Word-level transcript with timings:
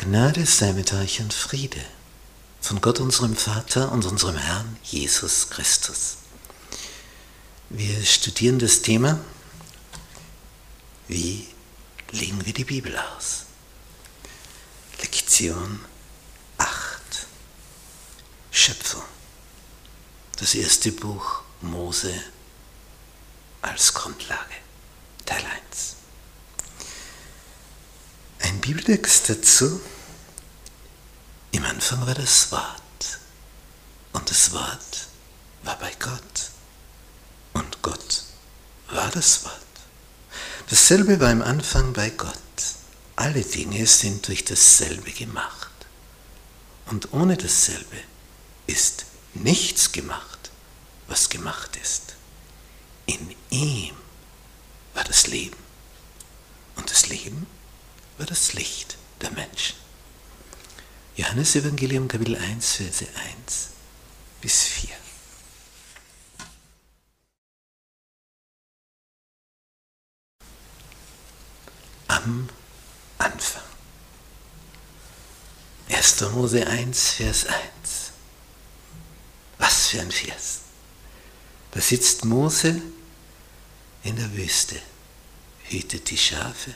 Gnade 0.00 0.46
sei 0.46 0.74
mit 0.74 0.92
euch 0.92 1.20
und 1.20 1.34
Friede 1.34 1.84
von 2.60 2.80
Gott 2.80 3.00
unserem 3.00 3.34
Vater 3.34 3.90
und 3.90 4.06
unserem 4.06 4.36
Herrn 4.36 4.76
Jesus 4.84 5.50
Christus. 5.50 6.18
Wir 7.68 8.04
studieren 8.06 8.60
das 8.60 8.80
Thema, 8.82 9.18
wie 11.08 11.48
legen 12.12 12.46
wir 12.46 12.52
die 12.52 12.64
Bibel 12.64 12.96
aus? 12.96 13.46
Lektion 15.00 15.80
8. 16.58 16.70
Schöpfung. 18.52 19.02
Das 20.36 20.54
erste 20.54 20.92
Buch 20.92 21.42
Mose 21.60 22.14
als 23.62 23.92
Grundlage. 23.92 24.54
Teil 25.26 25.44
1. 25.72 25.97
Bibeltext 28.68 29.30
dazu. 29.30 29.80
Im 31.52 31.64
Anfang 31.64 32.06
war 32.06 32.12
das 32.12 32.52
Wort. 32.52 33.18
Und 34.12 34.28
das 34.28 34.52
Wort 34.52 35.06
war 35.62 35.78
bei 35.78 35.90
Gott. 35.98 36.50
Und 37.54 37.80
Gott 37.80 38.24
war 38.90 39.10
das 39.10 39.42
Wort. 39.46 39.54
Dasselbe 40.68 41.18
war 41.18 41.32
im 41.32 41.40
Anfang 41.40 41.94
bei 41.94 42.10
Gott. 42.10 42.36
Alle 43.16 43.40
Dinge 43.40 43.86
sind 43.86 44.28
durch 44.28 44.44
dasselbe 44.44 45.12
gemacht. 45.12 45.70
Und 46.90 47.14
ohne 47.14 47.38
dasselbe 47.38 47.96
ist 48.66 49.06
nichts 49.32 49.92
gemacht, 49.92 50.50
was 51.06 51.30
gemacht 51.30 51.78
ist. 51.82 52.16
In 53.06 53.34
ihm 53.48 53.96
war 54.92 55.04
das 55.04 55.26
Leben. 55.26 55.56
Und 56.76 56.90
das 56.90 57.08
Leben 57.08 57.46
war 58.18 58.26
das 58.26 58.52
Licht 58.52 58.98
der 59.20 59.30
Menschen. 59.30 59.76
Johannes 61.16 61.56
Evangelium 61.56 62.08
Kapitel 62.08 62.36
1, 62.36 62.74
Verse 62.74 63.06
1 63.46 63.68
bis 64.40 64.64
4. 64.64 64.90
Am 72.08 72.48
Anfang. 73.18 73.62
1. 75.88 76.20
Mose 76.32 76.66
1, 76.66 77.10
Vers 77.10 77.46
1. 77.46 78.12
Was 79.58 79.88
für 79.88 80.00
ein 80.00 80.10
Vers. 80.10 80.60
Da 81.72 81.80
sitzt 81.80 82.24
Mose 82.24 82.80
in 84.04 84.16
der 84.16 84.32
Wüste, 84.36 84.80
hütet 85.64 86.10
die 86.10 86.18
Schafe. 86.18 86.74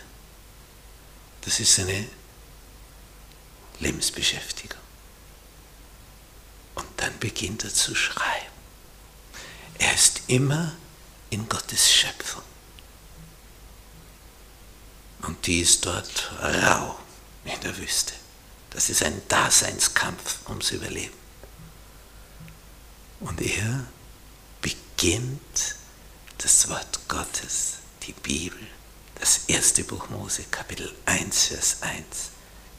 Das 1.42 1.60
ist 1.60 1.74
seine 1.74 2.08
Lebensbeschäftigung. 3.80 4.80
Und 6.74 6.86
dann 6.96 7.18
beginnt 7.18 7.64
er 7.64 7.74
zu 7.74 7.94
schreiben. 7.94 8.46
Er 9.78 9.94
ist 9.94 10.22
immer 10.28 10.74
in 11.30 11.48
Gottes 11.48 11.92
Schöpfung. 11.92 12.42
Und 15.22 15.46
die 15.46 15.60
ist 15.60 15.84
dort 15.86 16.32
rau 16.40 16.98
in 17.44 17.60
der 17.60 17.76
Wüste. 17.76 18.14
Das 18.70 18.88
ist 18.88 19.02
ein 19.02 19.20
Daseinskampf 19.28 20.48
ums 20.48 20.70
Überleben. 20.70 21.14
Und 23.20 23.40
er 23.40 23.86
beginnt 24.60 25.76
das 26.38 26.68
Wort 26.68 27.00
Gottes, 27.08 27.74
die 28.02 28.12
Bibel, 28.12 28.66
das 29.22 29.42
erste 29.46 29.84
Buch 29.84 30.08
Mose, 30.10 30.42
Kapitel 30.50 30.92
1, 31.06 31.46
Vers 31.46 31.76
1, 31.82 32.04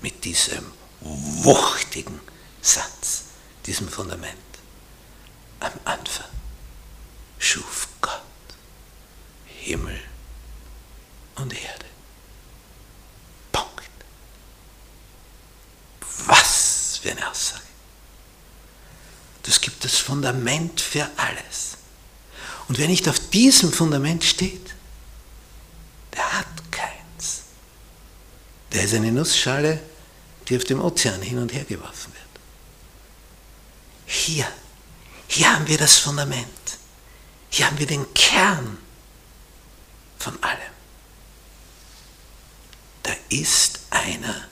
mit 0.01 0.25
diesem 0.25 0.73
wuchtigen 0.99 2.19
Satz, 2.61 3.23
diesem 3.65 3.87
Fundament. 3.87 4.35
Am 5.61 5.71
Anfang 5.85 6.27
schuf 7.39 7.87
Gott 8.01 8.21
Himmel 9.45 9.97
und 11.35 11.53
Erde. 11.53 11.85
Punkt. 13.53 13.89
Was 16.25 16.99
für 17.01 17.11
eine 17.11 17.31
Aussage. 17.31 17.63
Das 19.43 19.61
gibt 19.61 19.85
das 19.85 19.95
Fundament 19.95 20.81
für 20.81 21.09
alles. 21.15 21.77
Und 22.67 22.79
wer 22.79 22.89
nicht 22.89 23.07
auf 23.07 23.29
diesem 23.29 23.71
Fundament 23.71 24.25
steht, 24.25 24.73
der 26.15 26.39
hat 26.39 26.71
keins. 26.71 27.43
Der 28.71 28.82
ist 28.93 28.99
eine 28.99 29.11
Nussschale, 29.11 29.79
die 30.47 30.55
auf 30.55 30.63
dem 30.65 30.79
Ozean 30.79 31.21
hin 31.21 31.39
und 31.39 31.51
her 31.51 31.63
geworfen 31.63 32.13
wird. 32.13 32.23
Hier, 34.05 34.47
hier 35.27 35.51
haben 35.51 35.67
wir 35.67 35.77
das 35.77 35.97
Fundament. 35.97 36.47
Hier 37.49 37.65
haben 37.65 37.79
wir 37.79 37.87
den 37.87 38.13
Kern 38.13 38.77
von 40.19 40.41
allem. 40.43 40.59
Da 43.01 43.13
ist 43.29 43.79
einer, 43.89 44.47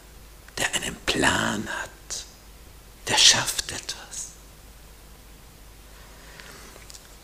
der 0.57 0.73
einen 0.75 0.95
Plan 1.05 1.67
hat, 1.67 2.25
der 3.07 3.17
schafft 3.17 3.71
etwas. 3.71 4.31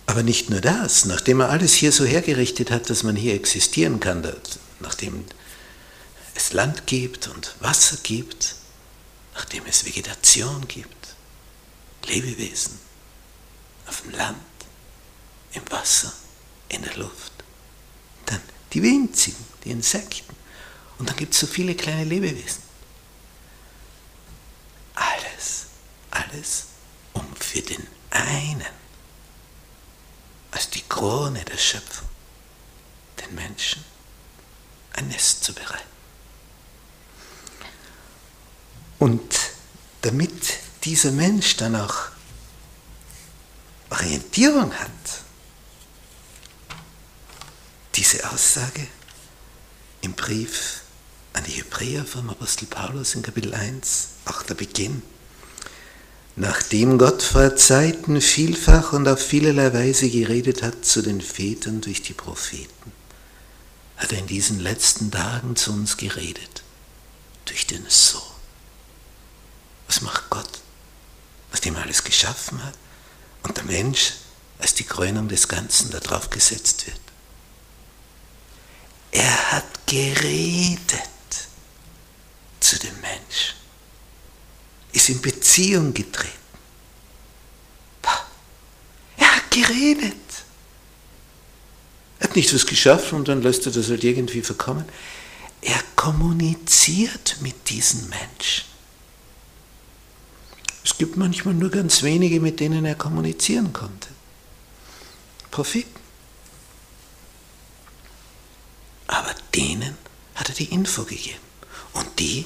Aber 0.05 0.22
nicht 0.22 0.49
nur 0.49 0.61
das, 0.61 1.05
nachdem 1.05 1.41
er 1.41 1.49
alles 1.49 1.73
hier 1.73 1.91
so 1.91 2.05
hergerichtet 2.05 2.69
hat, 2.69 2.89
dass 2.89 3.03
man 3.03 3.16
hier 3.16 3.34
existieren 3.34 3.99
kann, 3.99 4.23
nachdem 4.79 5.25
es 6.38 6.53
Land 6.53 6.86
gibt 6.86 7.28
und 7.28 7.56
Wasser 7.59 7.98
gibt, 8.03 8.56
nachdem 9.34 9.66
es 9.66 9.86
Vegetation 9.86 10.68
gibt, 10.68 11.16
Lebewesen 12.06 12.80
auf 13.88 14.02
dem 14.02 14.12
Land, 14.12 14.38
im 15.53 15.70
Wasser, 15.72 16.14
in 16.70 16.84
der 16.84 16.96
Luft, 16.96 17.31
dann 18.28 18.42
die 18.72 18.84
winzigen, 18.84 19.44
die 19.64 19.72
Insekten 19.72 20.36
und 21.00 21.09
dann 21.09 21.16
gibt 21.16 21.34
es 21.34 21.40
so 21.40 21.47
viele 21.47 21.76
kleine 21.76 22.03
Lebewesen. 22.03 22.62
Alles, 24.94 25.66
alles, 26.12 26.66
um 27.14 27.36
für 27.36 27.62
den 27.62 27.86
einen 28.12 28.66
als 30.52 30.70
die 30.70 30.84
Krone 30.88 31.44
der 31.46 31.58
Schöpfung, 31.58 32.08
den 33.20 33.36
Menschen 33.36 33.84
ein 34.94 35.08
Nest 35.08 35.44
zu 35.44 35.53
bereiten. 35.53 35.97
Und 39.07 39.40
damit 40.01 40.57
dieser 40.84 41.13
Mensch 41.13 41.56
dann 41.56 41.78
auch 41.78 41.95
Orientierung 43.90 44.73
hat, 44.73 44.90
diese 47.96 48.29
Aussage 48.29 48.85
im 50.01 50.12
Brief 50.12 50.81
an 51.31 51.46
die 51.46 51.51
Hebräer 51.51 52.03
vom 52.03 52.29
Apostel 52.29 52.66
Paulus 52.66 53.16
in 53.16 53.22
Kapitel 53.22 53.53
1, 53.53 54.09
auch 54.25 54.44
der 54.44 54.56
Beginn, 54.56 55.01
Nachdem 56.35 56.97
Gott 56.97 57.23
vor 57.23 57.56
Zeiten 57.56 58.19
vielfach 58.19 58.91
und 58.91 59.07
auf 59.07 59.25
vielerlei 59.25 59.73
Weise 59.73 60.09
geredet 60.09 60.63
hat 60.63 60.84
zu 60.84 61.01
den 61.01 61.22
Vätern 61.22 61.79
durch 61.79 62.01
die 62.01 62.13
Propheten, 62.13 62.91
hat 63.96 64.12
er 64.12 64.19
in 64.19 64.28
diesen 64.28 64.59
letzten 64.59 65.12
Tagen 65.12 65.56
zu 65.56 65.72
uns 65.72 65.96
geredet, 65.96 66.62
durch 67.46 67.66
den 67.67 67.85
Sohn. 67.88 68.37
Was 69.88 70.02
macht 70.02 70.30
Gott, 70.30 70.50
nachdem 71.52 71.75
er 71.75 71.84
alles 71.84 72.03
geschaffen 72.03 72.64
hat 72.64 72.75
und 73.44 73.58
der 73.58 73.64
Mensch 73.64 74.14
als 74.59 74.74
die 74.74 74.84
Krönung 74.84 75.28
des 75.28 75.48
Ganzen 75.48 75.92
darauf 75.92 76.30
gesetzt 76.30 76.86
wird? 76.88 77.00
Er 79.12 79.52
hat 79.52 79.88
geredet 79.88 81.02
zu 82.59 82.78
dem 82.80 83.00
Menschen 83.02 83.58
ist 84.97 85.09
in 85.09 85.22
Beziehung 85.22 85.94
getreten. 85.94 86.34
Er 89.17 89.35
hat 89.35 89.52
geredet. 89.52 90.14
Er 92.20 92.29
hat 92.29 92.35
nicht 92.35 92.53
was 92.53 92.66
geschaffen 92.66 93.20
und 93.20 93.28
dann 93.28 93.41
lässt 93.41 93.66
er 93.66 93.72
das 93.72 93.90
halt 93.90 94.03
irgendwie 94.03 94.41
verkommen. 94.41 94.85
Er 95.61 95.79
kommuniziert 95.96 97.38
mit 97.41 97.70
diesen 97.70 98.09
Menschen. 98.09 98.66
Es 100.89 100.97
gibt 100.97 101.17
manchmal 101.17 101.53
nur 101.53 101.69
ganz 101.69 102.01
wenige, 102.01 102.39
mit 102.39 102.61
denen 102.61 102.85
er 102.85 102.95
kommunizieren 102.95 103.73
konnte. 103.73 104.07
Propheten. 105.51 105.99
Aber 109.07 109.35
denen 109.53 109.97
hat 110.35 110.47
er 110.47 110.55
die 110.55 110.72
Info 110.72 111.03
gegeben. 111.03 111.41
Und 111.91 112.07
die 112.19 112.45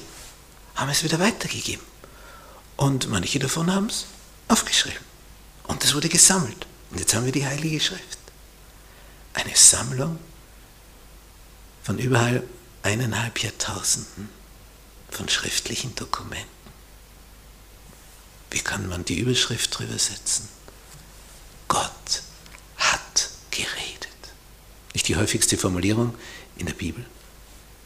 haben 0.74 0.90
es 0.90 1.04
wieder 1.04 1.20
weitergegeben. 1.20 1.86
Und 2.76 3.08
manche 3.08 3.38
davon 3.38 3.72
haben 3.72 3.86
es 3.86 4.06
aufgeschrieben. 4.48 5.06
Und 5.68 5.84
das 5.84 5.94
wurde 5.94 6.08
gesammelt. 6.08 6.66
Und 6.90 6.98
jetzt 6.98 7.14
haben 7.14 7.24
wir 7.24 7.32
die 7.32 7.46
Heilige 7.46 7.78
Schrift. 7.78 8.18
Eine 9.34 9.54
Sammlung 9.54 10.18
von 11.84 11.96
überall 11.96 12.42
eineinhalb 12.82 13.38
Jahrtausenden 13.38 14.28
von 15.12 15.28
schriftlichen 15.28 15.94
Dokumenten. 15.94 16.61
Wie 18.52 18.60
kann 18.60 18.86
man 18.86 19.04
die 19.06 19.18
Überschrift 19.18 19.76
drüber 19.76 19.98
setzen? 19.98 20.46
Gott 21.68 22.22
hat 22.76 23.30
geredet. 23.50 24.08
Nicht 24.92 25.08
die 25.08 25.16
häufigste 25.16 25.56
Formulierung 25.56 26.14
in 26.58 26.66
der 26.66 26.74
Bibel, 26.74 27.02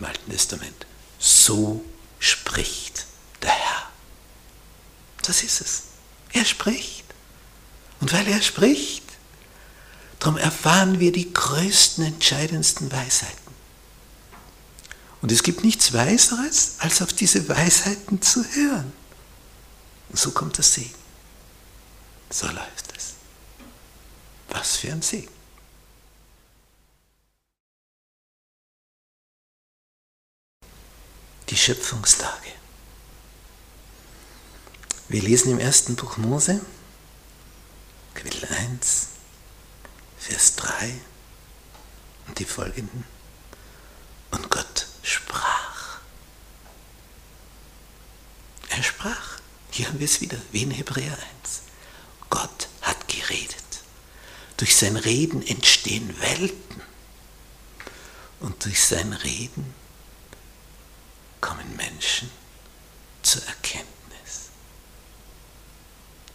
im 0.01 0.07
Alten 0.07 0.29
Testament. 0.29 0.87
So 1.21 1.85
spricht 2.19 3.07
der 3.43 3.53
Herr. 3.53 3.91
Das 5.23 5.45
ist 5.45 5.61
es. 5.61 5.83
Er 6.33 6.45
spricht. 6.45 7.05
Und 8.01 8.13
weil 8.13 8.27
er 8.27 8.43
spricht, 8.43 9.05
darum 10.19 10.37
erfahren 10.37 10.99
wir 10.99 11.13
die 11.13 11.33
größten, 11.33 12.05
entscheidendsten 12.05 12.91
Weisheiten. 12.91 13.55
Und 15.23 15.31
es 15.31 15.45
gibt 15.45 15.63
nichts 15.63 15.93
Weiseres, 15.93 16.75
als 16.81 17.03
auf 17.03 17.13
diese 17.13 17.49
Weisheiten 17.49 18.21
zu 18.21 18.45
hören. 18.45 18.93
Und 20.09 20.19
so 20.19 20.31
kommt 20.31 20.57
der 20.57 20.65
Segen. 20.65 20.95
So 22.31 22.47
läuft 22.47 22.97
es. 22.97 23.15
Was 24.49 24.77
für 24.77 24.93
ein 24.93 25.03
Segen. 25.03 25.33
Die 31.49 31.57
Schöpfungstage. 31.57 32.53
Wir 35.09 35.23
lesen 35.23 35.53
im 35.53 35.61
ersten 35.61 35.95
Buch 35.95 36.17
Mose, 36.17 36.61
Kapitel 38.15 38.45
1, 38.53 39.07
Vers 40.19 40.57
3 40.57 41.01
und 42.27 42.39
die 42.41 42.45
folgenden. 42.45 43.05
Und 44.33 44.51
Gott 44.51 44.89
sprach. 45.05 46.01
Er 48.69 48.83
sprach. 48.83 49.39
Hier 49.77 49.89
haben 49.89 49.99
wir 50.01 50.07
es 50.07 50.23
wieder, 50.23 50.39
wie 50.53 50.63
in 50.63 50.71
Hebräer 50.71 51.13
1. 51.13 51.61
Gott 52.31 52.69
hat 52.81 53.09
geredet. 53.09 53.63
Durch 54.57 54.75
sein 54.75 54.97
Reden 54.97 55.47
entstehen 55.47 56.19
Welten. 56.19 56.81
Und 58.41 58.65
durch 58.65 58.83
sein 58.83 59.13
Reden 59.13 59.75
kommen 61.43 61.77
Menschen 61.77 62.31
zur 63.23 63.43
Erkenntnis. 63.45 64.49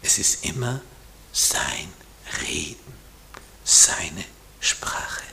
Es 0.03 0.19
ist 0.19 0.45
immer 0.45 0.79
sein 1.33 1.91
Reden, 2.43 2.93
seine 3.63 4.23
Sprache, 4.59 5.23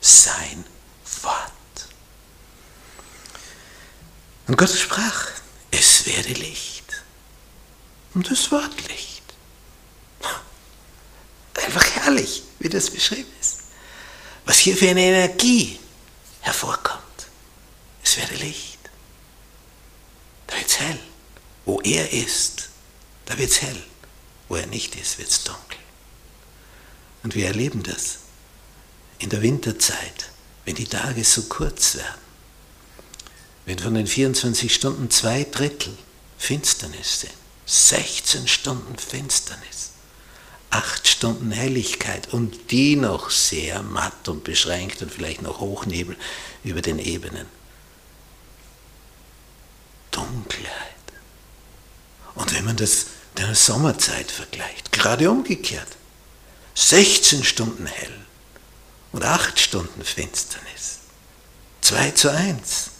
sein 0.00 0.64
Wort. 1.22 1.88
Und 4.46 4.56
Gott 4.56 4.70
sprach, 4.70 5.26
es 5.72 6.06
werde 6.06 6.34
Licht. 6.34 6.89
Und 8.14 8.30
es 8.30 8.50
ward 8.50 8.88
Licht. 8.88 9.22
Einfach 11.64 11.84
herrlich, 11.96 12.42
wie 12.58 12.68
das 12.68 12.90
beschrieben 12.90 13.30
ist. 13.40 13.58
Was 14.44 14.58
hier 14.58 14.76
für 14.76 14.88
eine 14.88 15.02
Energie 15.02 15.78
hervorkommt. 16.40 17.00
Es 18.02 18.16
werde 18.16 18.34
Licht. 18.36 18.78
Da 20.46 20.56
wird 20.56 20.66
es 20.66 20.80
hell. 20.80 20.98
Wo 21.64 21.80
er 21.82 22.12
ist, 22.12 22.70
da 23.26 23.38
wird 23.38 23.50
es 23.50 23.62
hell. 23.62 23.82
Wo 24.48 24.56
er 24.56 24.66
nicht 24.66 24.96
ist, 24.96 25.18
wird 25.18 25.28
es 25.28 25.44
dunkel. 25.44 25.78
Und 27.22 27.34
wir 27.34 27.46
erleben 27.46 27.82
das 27.82 28.18
in 29.18 29.28
der 29.28 29.42
Winterzeit, 29.42 30.30
wenn 30.64 30.74
die 30.74 30.86
Tage 30.86 31.22
so 31.22 31.42
kurz 31.42 31.94
werden. 31.94 32.20
Wenn 33.66 33.78
von 33.78 33.94
den 33.94 34.06
24 34.06 34.74
Stunden 34.74 35.10
zwei 35.10 35.44
Drittel 35.44 35.96
Finsternis 36.38 37.20
sind, 37.20 37.39
16 37.70 38.48
Stunden 38.48 38.98
Finsternis, 38.98 39.92
8 40.70 41.06
Stunden 41.06 41.52
Helligkeit 41.52 42.32
und 42.32 42.72
die 42.72 42.96
noch 42.96 43.30
sehr 43.30 43.82
matt 43.84 44.28
und 44.28 44.42
beschränkt 44.42 45.02
und 45.02 45.12
vielleicht 45.12 45.42
noch 45.42 45.60
Hochnebel 45.60 46.16
über 46.64 46.82
den 46.82 46.98
Ebenen. 46.98 47.46
Dunkelheit. 50.10 50.96
Und 52.34 52.52
wenn 52.52 52.64
man 52.64 52.76
das 52.76 53.06
der 53.36 53.54
Sommerzeit 53.54 54.32
vergleicht. 54.32 54.90
Gerade 54.90 55.30
umgekehrt. 55.30 55.86
16 56.74 57.44
Stunden 57.44 57.86
hell 57.86 58.26
und 59.12 59.24
8 59.24 59.60
Stunden 59.60 60.02
Finsternis. 60.02 60.98
2 61.82 62.10
zu 62.10 62.32
1. 62.32 62.90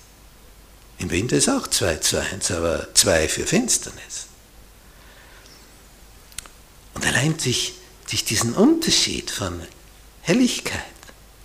Im 0.99 1.11
Winter 1.11 1.37
ist 1.37 1.49
auch 1.49 1.67
2 1.67 1.97
zu 1.97 2.21
1, 2.21 2.53
aber 2.53 2.95
2 2.95 3.29
für 3.29 3.47
Finsternis. 3.47 4.30
Und 7.01 7.07
allein 7.07 7.35
durch, 7.39 7.73
durch 8.11 8.27
diesen 8.27 8.53
Unterschied 8.53 9.31
von 9.31 9.63
Helligkeit 10.21 10.85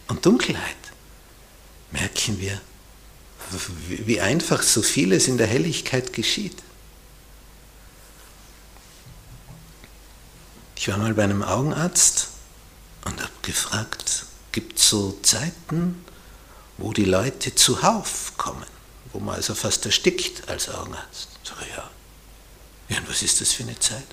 und 0.10 0.26
Dunkelheit 0.26 0.76
merken 1.92 2.42
wir, 2.42 2.60
wie 3.88 4.20
einfach 4.20 4.62
so 4.62 4.82
vieles 4.82 5.30
in 5.30 5.38
der 5.38 5.48
Helligkeit 5.48 6.12
geschieht. 6.12 6.62
Ich 10.76 10.90
war 10.90 10.98
mal 10.98 11.14
bei 11.14 11.24
einem 11.24 11.42
Augenarzt 11.42 12.28
und 13.06 13.22
habe 13.22 13.32
gefragt, 13.42 14.26
gibt 14.52 14.78
es 14.78 14.90
so 14.90 15.18
Zeiten, 15.22 16.04
wo 16.78 16.92
die 16.92 17.06
Leute 17.06 17.56
zuhauf 17.56 18.34
kommen, 18.36 18.66
wo 19.14 19.22
man 19.22 19.36
also 19.36 19.56
fast 19.56 19.86
erstickt 19.86 20.50
als 20.50 20.68
Augenarzt? 20.68 21.30
Sag 21.46 21.62
ich, 21.62 21.70
ja. 21.70 21.90
Ja, 22.90 22.98
und 22.98 23.10
was 23.10 23.22
ist 23.22 23.40
das 23.40 23.54
für 23.54 23.64
eine 23.64 23.80
Zeit? 23.80 24.04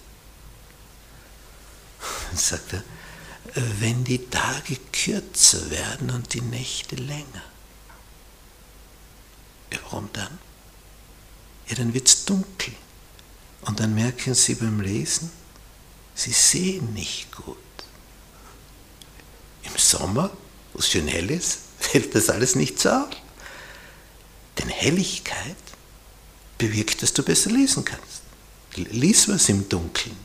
Sagt 2.36 2.72
er, 2.72 2.82
wenn 3.54 4.04
die 4.04 4.28
Tage 4.28 4.76
kürzer 4.92 5.70
werden 5.70 6.10
und 6.10 6.32
die 6.32 6.40
Nächte 6.40 6.96
länger. 6.96 7.42
Ja, 9.72 9.78
warum 9.84 10.08
dann? 10.12 10.38
Ja, 11.68 11.76
dann 11.76 11.94
wird 11.94 12.08
es 12.08 12.24
dunkel. 12.24 12.74
Und 13.62 13.80
dann 13.80 13.94
merken 13.94 14.34
Sie 14.34 14.54
beim 14.54 14.80
Lesen, 14.80 15.30
Sie 16.14 16.32
sehen 16.32 16.92
nicht 16.92 17.32
gut. 17.32 17.56
Im 19.62 19.76
Sommer, 19.76 20.30
wo 20.72 20.78
es 20.78 20.88
schön 20.88 21.08
hell 21.08 21.30
ist, 21.30 21.58
fällt 21.78 22.14
das 22.14 22.28
alles 22.28 22.54
nicht 22.54 22.78
so 22.78 22.90
auf. 22.90 23.08
Denn 24.58 24.68
Helligkeit 24.68 25.56
bewirkt, 26.58 27.02
dass 27.02 27.12
du 27.12 27.22
besser 27.22 27.50
lesen 27.50 27.84
kannst. 27.84 28.22
Lies 28.74 29.28
was 29.28 29.48
im 29.48 29.68
Dunkeln. 29.68 30.16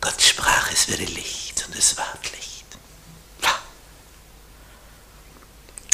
Gott 0.00 0.22
sprach, 0.22 0.70
es 0.88 0.98
Licht 0.98 1.64
und 1.66 1.76
es 1.76 1.96
ward 1.96 2.32
Licht. 2.32 2.56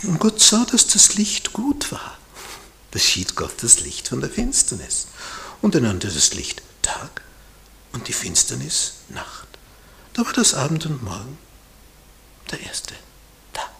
Und 0.04 0.18
Gott 0.18 0.40
sah, 0.40 0.64
dass 0.64 0.88
das 0.88 1.14
Licht 1.14 1.52
gut 1.52 1.92
war. 1.92 2.18
Da 2.90 2.98
schied 2.98 3.36
Gott 3.36 3.62
das 3.62 3.80
Licht 3.80 4.08
von 4.08 4.20
der 4.20 4.30
Finsternis 4.30 5.06
und 5.62 5.74
er 5.74 5.80
nannte 5.80 6.08
das 6.08 6.34
Licht 6.34 6.62
Tag 6.82 7.22
und 7.92 8.08
die 8.08 8.12
Finsternis 8.12 8.94
Nacht. 9.08 9.48
Da 10.12 10.24
war 10.26 10.32
das 10.32 10.54
Abend 10.54 10.84
und 10.86 11.02
Morgen 11.02 11.38
der 12.50 12.60
erste 12.60 12.94
Tag. 13.52 13.70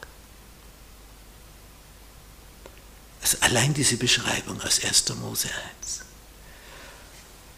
Also 3.21 3.37
allein 3.41 3.75
diese 3.75 3.97
Beschreibung 3.97 4.61
aus 4.63 4.83
1. 4.83 5.09
Mose 5.17 5.49
1. 5.83 6.01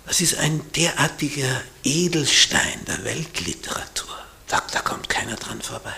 Das 0.06 0.20
ist 0.20 0.36
ein 0.36 0.70
derartiger 0.72 1.62
Edelstein 1.82 2.84
der 2.86 3.04
Weltliteratur. 3.04 4.16
Da, 4.48 4.62
da 4.72 4.80
kommt 4.80 5.08
keiner 5.08 5.36
dran 5.36 5.62
vorbei. 5.62 5.94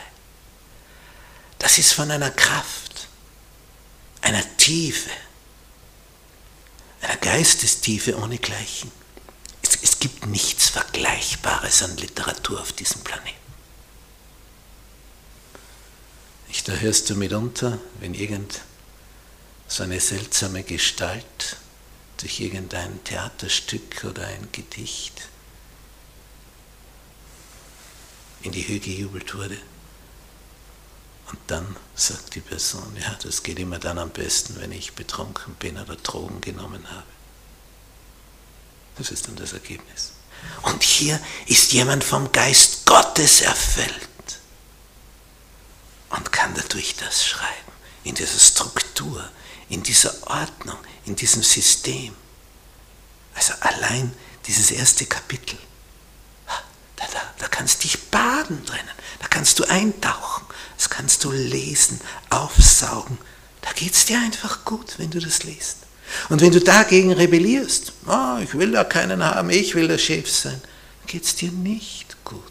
Das 1.59 1.79
ist 1.79 1.93
von 1.93 2.11
einer 2.11 2.31
Kraft, 2.31 3.09
einer 4.21 4.45
Tiefe, 4.57 5.11
einer 7.01 7.17
Geistestiefe 7.17 8.17
ohnegleichen. 8.17 8.93
Es, 9.63 9.79
es 9.83 9.99
gibt 9.99 10.27
nichts 10.27 10.69
Vergleichbares 10.69 11.83
an 11.83 11.97
Literatur 11.97 12.61
auf 12.61 12.73
diesem 12.73 13.03
Planeten. 13.03 13.37
Ich, 16.49 16.63
da 16.63 16.73
hörst 16.73 17.11
du 17.11 17.17
mitunter, 17.17 17.79
wenn 18.01 18.15
irgend 18.15 18.61
so 19.67 19.83
eine 19.83 19.99
seltsame 20.01 20.63
Gestalt 20.63 21.57
durch 22.19 22.41
irgendein 22.41 23.03
Theaterstück 23.05 24.05
oder 24.05 24.27
ein 24.27 24.49
Gedicht 24.53 25.29
in 28.43 28.53
die 28.53 28.67
Höhe 28.67 28.81
gejubelt 28.81 29.35
wurde. 29.35 29.59
Und 31.31 31.39
dann 31.49 31.77
sagt 31.95 32.35
die 32.37 32.41
Person, 32.41 32.97
ja, 33.01 33.19
das 33.23 33.43
geht 33.43 33.59
immer 33.59 33.79
dann 33.79 33.99
am 33.99 34.11
besten, 34.11 34.61
wenn 34.61 34.71
ich 34.71 34.93
betrunken 34.93 35.55
bin 35.55 35.77
oder 35.77 35.97
Drogen 35.97 36.41
genommen 36.41 36.89
habe. 36.89 37.07
Das 38.97 39.11
ist 39.11 39.27
dann 39.27 39.37
das 39.37 39.53
Ergebnis. 39.53 40.13
Und 40.63 40.83
hier 40.83 41.21
ist 41.47 41.73
jemand 41.73 42.05
vom 42.05 42.31
Geist 42.31 42.87
Gottes 42.87 43.41
erfüllt 43.41 44.09
und 46.11 46.31
kann 46.33 46.55
dadurch 46.55 46.95
das 46.97 47.27
schreiben, 47.27 47.73
in 48.05 48.15
dieser 48.15 48.39
Struktur, 48.39 49.29
in 49.69 49.83
dieser 49.83 50.15
Ordnung, 50.29 50.79
in 51.05 51.17
diesem 51.17 51.43
System. 51.43 52.15
Also 53.35 53.53
allein 53.61 54.13
dieses 54.47 54.71
erste 54.71 55.07
Kapitel, 55.07 55.59
da, 56.97 57.05
da, 57.13 57.21
da 57.39 57.49
kannst 57.49 57.85
dich 57.85 58.11
baden 58.11 58.65
drinnen, 58.65 58.89
da 59.21 59.29
kannst 59.29 59.59
du 59.59 59.65
eintauchen, 59.65 60.47
das 60.77 60.89
kannst 60.89 61.25
du 61.25 61.33
lesen, 61.33 62.01
aufsaugen. 62.31 63.19
Da 63.63 63.73
geht 63.73 63.95
es 63.95 64.07
dir 64.07 64.19
einfach 64.19 64.65
gut, 64.65 64.99
wenn 64.99 65.11
du 65.11 65.19
das 65.21 65.43
liest. 65.43 65.79
Und 66.29 66.41
wenn 66.41 66.53
du 66.53 66.61
dagegen 66.61 67.13
rebellierst, 67.13 67.93
oh, 68.07 68.39
ich 68.41 68.55
will 68.55 68.73
da 68.73 68.85
keinen 68.85 69.25
haben, 69.25 69.51
ich 69.51 69.75
will 69.75 69.89
der 69.89 69.99
Chef 69.99 70.31
sein, 70.31 70.61
dann 70.63 71.07
geht 71.07 71.25
es 71.25 71.35
dir 71.35 71.51
nicht 71.51 72.25
gut. 72.25 72.43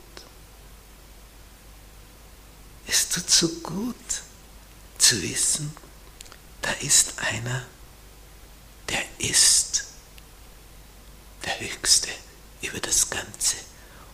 Es 2.87 3.09
tut 3.09 3.29
so 3.29 3.47
gut 3.47 3.95
zu 4.97 5.21
wissen, 5.21 5.73
da 6.65 6.71
ist 6.79 7.19
einer, 7.19 7.63
der 8.89 9.03
ist 9.19 9.85
der 11.45 11.59
Höchste 11.59 12.09
über 12.63 12.79
das 12.79 13.11
Ganze. 13.11 13.57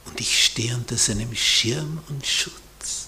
Und 0.04 0.20
ich 0.20 0.46
stehe 0.46 0.76
unter 0.76 0.98
seinem 0.98 1.34
Schirm 1.34 2.04
und 2.10 2.28
Schutz. 2.28 3.08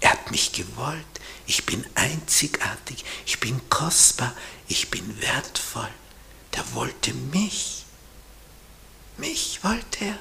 Er 0.00 0.12
hat 0.12 0.30
mich 0.30 0.52
gewollt. 0.52 1.04
Ich 1.46 1.66
bin 1.66 1.84
einzigartig. 1.96 3.04
Ich 3.26 3.38
bin 3.40 3.68
kostbar. 3.68 4.34
Ich 4.68 4.88
bin 4.88 5.20
wertvoll. 5.20 5.90
Der 6.54 6.72
wollte 6.72 7.12
mich. 7.12 7.84
Mich 9.18 9.62
wollte 9.62 10.06
er. 10.06 10.18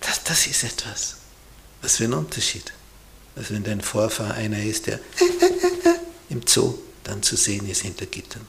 Das, 0.00 0.22
das 0.24 0.46
ist 0.46 0.62
etwas. 0.62 1.16
Was 1.80 1.96
für 1.96 2.04
ein 2.04 2.12
Unterschied. 2.12 2.74
Als 3.36 3.50
wenn 3.50 3.64
dein 3.64 3.80
Vorfahr 3.80 4.34
einer 4.34 4.62
ist, 4.62 4.86
der 4.86 5.00
im 6.28 6.46
Zoo 6.46 6.78
dann 7.02 7.22
zu 7.22 7.36
sehen 7.36 7.68
ist 7.68 7.82
hinter 7.82 8.06
Gittern. 8.06 8.46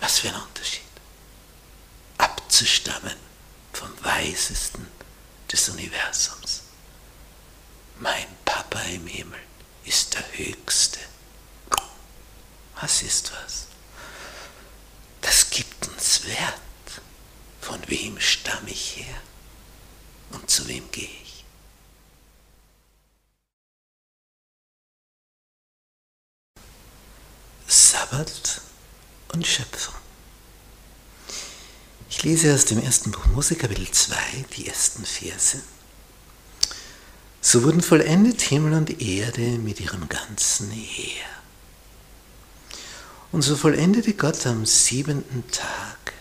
Was 0.00 0.20
für 0.20 0.28
ein 0.28 0.40
Unterschied. 0.40 0.82
Abzustammen 2.18 3.16
vom 3.72 3.90
Weisesten 4.02 4.86
des 5.50 5.68
Universums. 5.68 6.62
Mein 8.00 8.26
Papa 8.44 8.80
im 8.82 9.06
Himmel 9.06 9.40
ist 9.84 10.14
der 10.14 10.24
Höchste. 10.36 10.98
Was 12.80 13.02
ist 13.02 13.32
was? 13.32 13.66
Das 15.20 15.48
gibt 15.50 15.88
uns 15.88 16.24
Wert. 16.26 16.60
Von 17.60 17.80
wem 17.86 18.20
stamme 18.20 18.70
ich 18.70 18.96
her 18.96 19.16
und 20.32 20.50
zu 20.50 20.68
wem 20.68 20.90
gehe 20.90 21.08
ich? 21.08 21.23
Sabbat 27.94 28.60
und 29.32 29.46
Schöpfung. 29.46 29.94
Ich 32.10 32.24
lese 32.24 32.52
aus 32.52 32.64
dem 32.64 32.82
ersten 32.82 33.12
Buch 33.12 33.24
Mose, 33.26 33.54
Kapitel 33.54 33.88
2, 33.88 34.16
die 34.56 34.66
ersten 34.66 35.04
Verse. 35.04 35.62
So 37.40 37.62
wurden 37.62 37.82
vollendet 37.82 38.40
Himmel 38.40 38.72
und 38.72 39.00
Erde 39.00 39.42
mit 39.42 39.78
ihrem 39.78 40.08
ganzen 40.08 40.72
Heer. 40.72 41.28
Und 43.30 43.42
so 43.42 43.54
vollendete 43.54 44.14
Gott 44.14 44.44
am 44.44 44.66
siebenten 44.66 45.48
Tag 45.52 46.14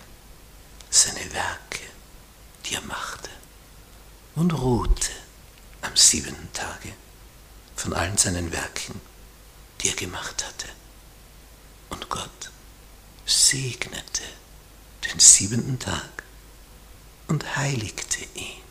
seine 0.92 1.34
Werke, 1.34 1.88
die 2.68 2.76
er 2.76 2.82
machte, 2.82 3.32
und 4.36 4.54
ruhte 4.54 5.10
am 5.82 5.96
siebenten 5.96 6.54
Tage 6.54 6.94
von 7.76 7.94
allen 7.94 8.18
seinen 8.20 8.52
Werken, 8.52 9.02
die 9.82 9.90
er 9.90 9.96
gemacht 9.96 10.46
hatte. 10.46 10.68
Und 11.94 12.10
Gott 12.10 12.50
segnete 13.28 14.24
den 15.06 15.20
siebenten 15.20 15.78
Tag 15.78 16.24
und 17.28 17.56
heiligte 17.56 18.26
ihn, 18.34 18.64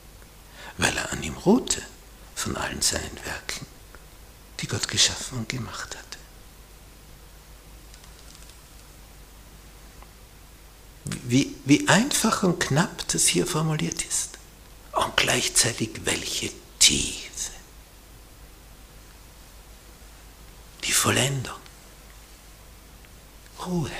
weil 0.77 0.97
er 0.97 1.13
an 1.13 1.23
ihm 1.23 1.37
ruhte 1.37 1.83
von 2.35 2.57
allen 2.57 2.83
seinen 2.83 3.25
Werken, 3.25 3.67
die 4.59 4.67
Gott 4.67 4.89
geschaffen 4.89 5.39
und 5.39 5.49
gemacht 5.49 5.97
hatte. 5.97 6.19
Wie, 11.05 11.55
wie 11.65 11.89
einfach 11.89 12.43
und 12.43 12.59
knapp 12.59 13.07
das 13.09 13.29
hier 13.29 13.47
formuliert 13.47 14.05
ist 14.05 14.31
und 14.93 15.17
gleichzeitig 15.17 15.91
welche 16.05 16.51
Tiefe. 16.81 17.53
Die 20.83 20.93
Vollendung. 20.93 21.62
Ruhe. 23.67 23.91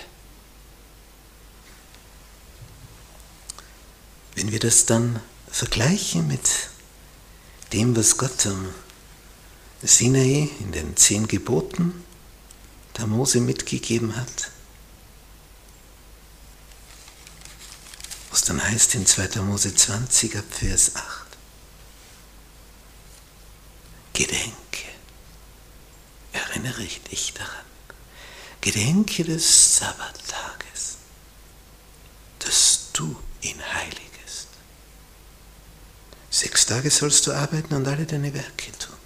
Wenn 4.35 4.51
wir 4.51 4.59
das 4.59 4.87
dann 4.87 5.21
vergleichen 5.51 6.27
mit 6.27 6.71
dem, 7.73 7.95
was 7.97 8.17
Gott 8.17 8.47
am 8.47 8.73
Sinai 9.83 10.49
in 10.61 10.73
den 10.73 10.97
zehn 10.97 11.27
Geboten 11.29 12.05
der 12.97 13.07
Mose 13.07 13.41
mitgegeben 13.41 14.17
hat, 14.17 14.51
was 18.31 18.43
dann 18.43 18.63
heißt 18.63 18.95
in 18.95 19.07
2. 19.07 19.43
Mose 19.43 19.75
20 19.75 20.37
ab 20.37 20.45
Vers 20.51 20.97
8, 20.97 21.27
Gedenke, 24.15 24.53
erinnere 26.33 26.85
dich 27.11 27.35
daran, 27.35 27.72
Gedenke 28.63 29.25
des 29.25 29.77
Sabbattages, 29.79 30.97
dass 32.39 32.91
du 32.93 33.17
ihn 33.43 33.61
heiligst 33.75 34.03
Sechs 36.31 36.65
Tage 36.65 36.91
sollst 36.91 37.27
du 37.27 37.33
arbeiten 37.33 37.75
und 37.75 37.87
alle 37.87 38.07
deine 38.07 38.33
Werke 38.33 38.73
tun. 38.79 38.97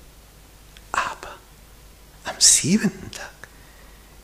Aber 0.93 1.35
am 2.25 2.39
siebenten 2.39 3.11
Tag 3.11 3.33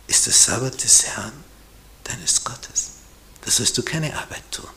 ist 0.07 0.27
der 0.27 0.33
Sabbat 0.33 0.85
des 0.85 1.07
Herrn, 1.07 1.45
deines 2.05 2.45
Gottes. 2.45 2.91
Da 3.41 3.51
sollst 3.51 3.77
du 3.77 3.83
keine 3.83 4.17
Arbeit 4.17 4.45
tun. 4.53 4.71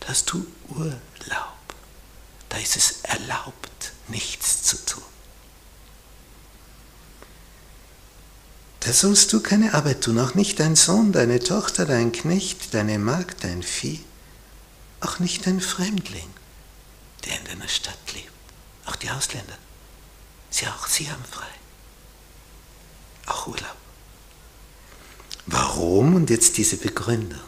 Da 0.00 0.08
hast 0.08 0.30
du 0.32 0.46
Urlaub. 0.70 0.98
Da 2.48 2.56
ist 2.56 2.76
es 2.76 3.02
erlaubt, 3.02 3.92
nichts 4.08 4.62
zu 4.62 4.82
tun. 4.86 5.11
Da 8.84 8.92
sollst 8.92 9.32
du 9.32 9.40
keine 9.40 9.74
Arbeit 9.74 10.02
tun, 10.02 10.18
auch 10.18 10.34
nicht 10.34 10.58
dein 10.58 10.76
Sohn, 10.76 11.12
deine 11.12 11.38
Tochter, 11.38 11.86
dein 11.86 12.12
Knecht, 12.12 12.74
deine 12.74 12.98
Magd, 12.98 13.44
dein 13.44 13.62
Vieh, 13.62 14.00
auch 15.00 15.18
nicht 15.18 15.46
dein 15.46 15.60
Fremdling 15.60 16.28
der 17.24 17.38
in 17.38 17.44
deiner 17.44 17.68
Stadt 17.68 18.12
lebt. 18.12 18.30
Auch 18.86 18.96
die 18.96 19.10
Ausländer. 19.10 19.56
Sie 20.50 20.66
auch, 20.66 20.86
sie 20.86 21.10
haben 21.10 21.24
frei. 21.24 21.46
Auch 23.26 23.46
Urlaub. 23.46 23.76
Warum? 25.46 26.14
Und 26.14 26.30
jetzt 26.30 26.56
diese 26.56 26.76
Begründung. 26.76 27.40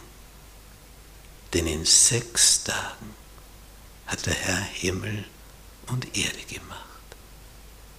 Denn 1.53 1.67
in 1.67 1.85
sechs 1.85 2.63
Tagen 2.63 3.13
hat 4.07 4.25
der 4.25 4.33
Herr 4.33 4.61
Himmel 4.61 5.25
und 5.87 6.17
Erde 6.17 6.41
gemacht 6.49 6.79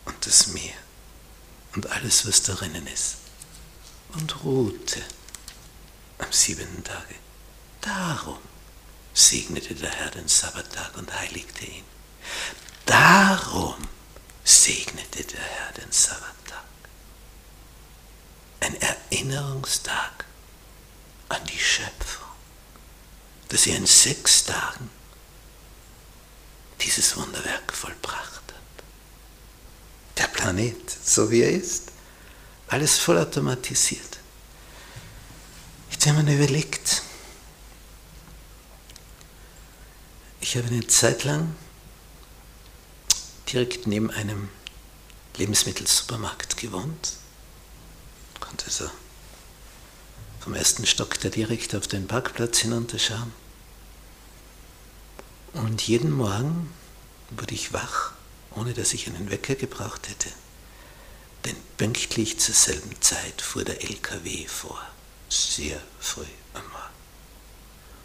und 0.04 0.26
das 0.26 0.48
Meer 0.48 0.74
und 1.74 1.90
alles, 1.90 2.26
was 2.26 2.42
darinnen 2.42 2.86
ist 2.86 3.16
und 4.14 4.44
ruhte 4.44 5.02
am 6.18 6.32
siebenten 6.32 6.84
Tage. 6.84 7.14
Darum 7.80 8.38
segnete 9.14 9.74
der 9.74 9.90
Herr 9.90 10.10
den 10.10 10.28
Sabbattag 10.28 10.96
und 10.96 11.12
heiligte 11.12 11.64
ihn. 11.64 11.84
Darum 12.84 13.76
segnete 14.44 15.24
der 15.24 15.40
Herr 15.40 15.72
den 15.72 15.90
Sabbattag. 15.90 16.64
Ein 18.60 18.76
Erinnerungstag 18.80 20.24
an 21.28 21.44
die 21.46 21.58
Schöpfung, 21.58 22.28
dass 23.48 23.66
er 23.66 23.76
in 23.76 23.86
sechs 23.86 24.44
Tagen 24.44 24.90
dieses 26.80 27.16
Wunderwerk 27.16 27.72
vollbracht 27.72 28.34
hat. 28.34 28.84
Der 30.18 30.28
Planet, 30.28 30.90
so 31.04 31.30
wie 31.30 31.42
er 31.42 31.50
ist, 31.50 31.92
alles 32.68 32.98
vollautomatisiert. 32.98 34.18
Jetzt 35.90 36.06
haben 36.06 36.26
wir 36.26 36.34
überlegt, 36.34 37.02
Ich 40.46 40.56
habe 40.56 40.68
eine 40.68 40.86
Zeit 40.86 41.24
lang 41.24 41.56
direkt 43.52 43.88
neben 43.88 44.12
einem 44.12 44.48
Lebensmittelsupermarkt 45.36 46.56
gewohnt. 46.56 47.14
Konnte 48.38 48.70
so 48.70 48.88
vom 50.38 50.54
ersten 50.54 50.86
Stock 50.86 51.18
da 51.18 51.30
direkt 51.30 51.74
auf 51.74 51.88
den 51.88 52.06
Parkplatz 52.06 52.58
hinunterschauen. 52.58 53.32
Und 55.54 55.82
jeden 55.82 56.12
Morgen 56.12 56.72
wurde 57.30 57.54
ich 57.54 57.72
wach, 57.72 58.12
ohne 58.54 58.72
dass 58.72 58.94
ich 58.94 59.08
einen 59.08 59.32
Wecker 59.32 59.56
gebraucht 59.56 60.08
hätte. 60.08 60.30
Denn 61.46 61.56
pünktlich 61.76 62.38
zur 62.38 62.54
selben 62.54 63.00
Zeit 63.00 63.40
fuhr 63.40 63.64
der 63.64 63.82
LKW 63.82 64.46
vor, 64.46 64.80
sehr 65.28 65.80
früh 66.00 66.24
am 66.54 66.62
Morgen. 66.62 66.96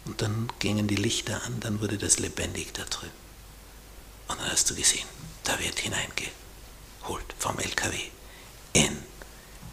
Und 0.04 0.22
dann 0.22 0.48
gingen 0.58 0.88
die 0.88 0.96
Lichter 0.96 1.42
an, 1.44 1.60
dann 1.60 1.80
wurde 1.80 1.98
das 1.98 2.18
lebendig 2.18 2.72
da 2.72 2.84
drüben. 2.84 3.12
Und 4.28 4.40
dann 4.40 4.50
hast 4.50 4.70
du 4.70 4.74
gesehen, 4.74 5.06
da 5.44 5.58
wird 5.58 5.78
hineingeholt 5.78 7.34
vom 7.38 7.58
LKW 7.58 7.96
in 8.72 8.96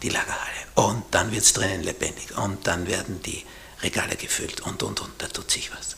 die 0.02 0.10
Lagerhalle. 0.10 0.60
Und 0.74 1.04
dann 1.10 1.32
wird 1.32 1.42
es 1.42 1.52
drinnen 1.52 1.82
lebendig. 1.82 2.36
Und 2.36 2.66
dann 2.66 2.86
werden 2.86 3.22
die 3.22 3.44
Regale 3.82 4.16
gefüllt 4.16 4.60
und, 4.60 4.82
und, 4.82 5.00
und. 5.00 5.10
Da 5.18 5.26
tut 5.28 5.50
sich 5.50 5.70
was. 5.72 5.96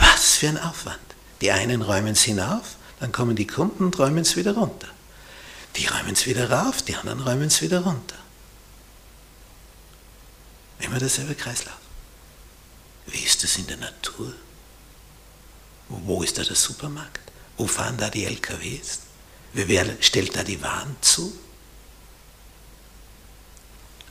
Was 0.00 0.36
für 0.36 0.48
ein 0.48 0.58
Aufwand. 0.58 0.98
Die 1.40 1.50
einen 1.50 1.82
räumen 1.82 2.12
es 2.12 2.22
hinauf, 2.22 2.76
dann 3.00 3.12
kommen 3.12 3.36
die 3.36 3.46
Kunden 3.46 3.84
und 3.84 3.98
räumen 3.98 4.18
es 4.18 4.36
wieder 4.36 4.54
runter. 4.54 4.88
Die 5.76 5.86
räumen 5.86 6.14
es 6.14 6.26
wieder 6.26 6.50
rauf, 6.50 6.82
die 6.82 6.94
anderen 6.94 7.20
räumen 7.20 7.48
es 7.48 7.60
wieder 7.60 7.80
runter. 7.80 8.16
Immer 10.78 10.98
derselbe 10.98 11.34
Kreislauf. 11.34 11.78
Wie 13.06 13.20
ist 13.20 13.42
das 13.42 13.56
in 13.56 13.66
der 13.66 13.76
Natur? 13.76 14.34
Wo 15.88 16.22
ist 16.22 16.38
da 16.38 16.42
der 16.42 16.56
Supermarkt? 16.56 17.30
Wo 17.56 17.66
fahren 17.66 17.96
da 17.96 18.10
die 18.10 18.24
LKWs? 18.24 19.00
Wer 19.52 19.96
stellt 20.02 20.36
da 20.36 20.42
die 20.42 20.60
Waren 20.62 20.96
zu? 21.00 21.32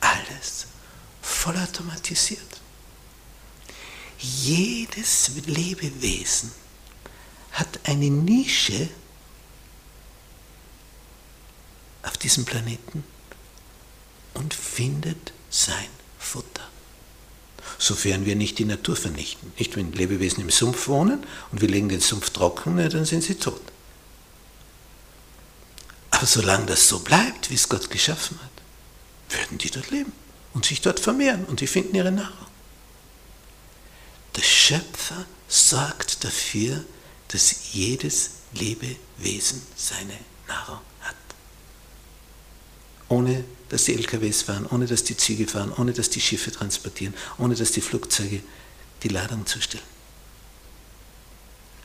Alles 0.00 0.66
vollautomatisiert. 1.22 2.60
Jedes 4.18 5.30
Lebewesen 5.46 6.50
hat 7.52 7.80
eine 7.84 8.10
Nische 8.10 8.88
auf 12.16 12.22
diesem 12.22 12.46
Planeten 12.46 13.04
und 14.32 14.54
findet 14.54 15.34
sein 15.50 15.88
Futter. 16.18 16.66
Sofern 17.78 18.24
wir 18.24 18.36
nicht 18.36 18.58
die 18.58 18.64
Natur 18.64 18.96
vernichten. 18.96 19.52
Nicht, 19.58 19.76
wenn 19.76 19.92
Lebewesen 19.92 20.40
im 20.40 20.48
Sumpf 20.48 20.88
wohnen 20.88 21.26
und 21.52 21.60
wir 21.60 21.68
legen 21.68 21.90
den 21.90 22.00
Sumpf 22.00 22.30
trocken, 22.30 22.78
dann 22.78 23.04
sind 23.04 23.22
sie 23.22 23.34
tot. 23.34 23.60
Aber 26.10 26.24
solange 26.24 26.64
das 26.64 26.88
so 26.88 27.00
bleibt, 27.00 27.50
wie 27.50 27.54
es 27.54 27.68
Gott 27.68 27.90
geschaffen 27.90 28.38
hat, 28.42 29.36
werden 29.38 29.58
die 29.58 29.70
dort 29.70 29.90
leben 29.90 30.12
und 30.54 30.64
sich 30.64 30.80
dort 30.80 31.00
vermehren 31.00 31.44
und 31.44 31.60
die 31.60 31.66
finden 31.66 31.96
ihre 31.96 32.12
Nahrung. 32.12 32.46
Der 34.36 34.42
Schöpfer 34.42 35.26
sorgt 35.48 36.24
dafür, 36.24 36.82
dass 37.28 37.74
jedes 37.74 38.30
Lebewesen 38.52 39.60
seine 39.76 40.16
Nahrung. 40.48 40.80
Ohne 43.08 43.44
dass 43.68 43.84
die 43.84 43.94
LKWs 43.94 44.42
fahren, 44.42 44.66
ohne 44.66 44.86
dass 44.86 45.04
die 45.04 45.16
Züge 45.16 45.46
fahren, 45.46 45.72
ohne 45.76 45.92
dass 45.92 46.10
die 46.10 46.20
Schiffe 46.20 46.50
transportieren, 46.52 47.14
ohne 47.38 47.54
dass 47.54 47.72
die 47.72 47.80
Flugzeuge 47.80 48.42
die 49.02 49.08
Ladung 49.08 49.46
zustellen. 49.46 49.84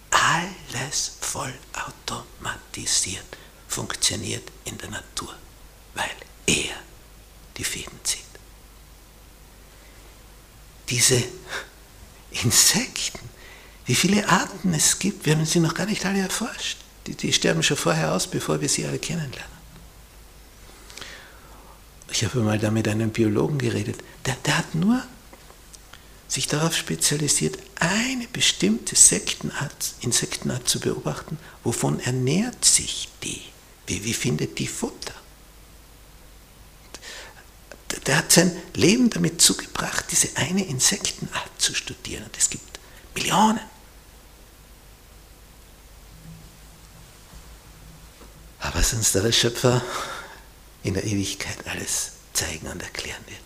Alles 0.10 1.14
vollautomatisiert 1.22 3.26
funktioniert 3.68 4.44
in 4.66 4.78
der 4.78 4.90
Natur, 4.90 5.34
weil 5.96 6.12
er 6.46 6.76
die 7.58 7.64
Fäden 7.64 8.00
zieht. 8.04 8.22
Diese 10.90 11.24
Insekten, 12.44 13.30
wie 13.86 13.96
viele 13.96 14.28
Arten 14.28 14.74
es 14.74 15.00
gibt, 15.00 15.26
wir 15.26 15.36
haben 15.36 15.46
sie 15.46 15.60
noch 15.60 15.74
gar 15.74 15.86
nicht 15.86 16.06
alle 16.06 16.20
erforscht. 16.20 16.78
Die, 17.08 17.16
die 17.16 17.34
sterben 17.34 17.64
schon 17.64 17.78
vorher 17.78 18.14
aus, 18.14 18.28
bevor 18.28 18.62
wir 18.62 18.70
sie 18.70 18.86
alle 18.86 19.00
kennenlernen. 19.00 19.61
Ich 22.12 22.26
habe 22.26 22.40
mal 22.40 22.60
da 22.60 22.72
mit 22.72 22.88
einem 22.88 23.12
Biologen 23.12 23.58
geredet, 23.58 24.04
der, 24.26 24.36
der 24.46 24.58
hat 24.58 24.76
nur 24.76 25.02
sich 26.28 26.48
darauf 26.48 26.76
spezialisiert, 26.76 27.58
eine 27.80 28.28
bestimmte 28.28 28.96
Sektenart, 28.96 29.96
Insektenart 30.02 30.68
zu 30.68 30.80
beobachten, 30.80 31.38
wovon 31.64 32.00
ernährt 32.00 32.64
sich 32.64 33.10
die, 33.24 33.42
wie, 33.88 34.04
wie 34.06 34.14
findet 34.14 34.60
die 34.60 34.68
Futter. 34.68 35.14
Der 38.06 38.18
hat 38.18 38.32
sein 38.32 38.56
Leben 38.74 39.10
damit 39.10 39.42
zugebracht, 39.42 40.06
diese 40.12 40.30
eine 40.36 40.66
Insektenart 40.66 41.50
zu 41.58 41.74
studieren. 41.76 42.24
Und 42.24 42.38
es 42.38 42.50
gibt 42.50 42.80
Millionen. 43.14 43.60
Aber 48.62 48.80
da 48.80 49.20
der 49.20 49.32
Schöpfer 49.34 49.82
in 50.84 50.94
der 50.94 51.04
Ewigkeit 51.04 51.68
alles 51.68 52.14
zeigen 52.34 52.68
und 52.68 52.82
erklären 52.82 53.24
wird, 53.28 53.40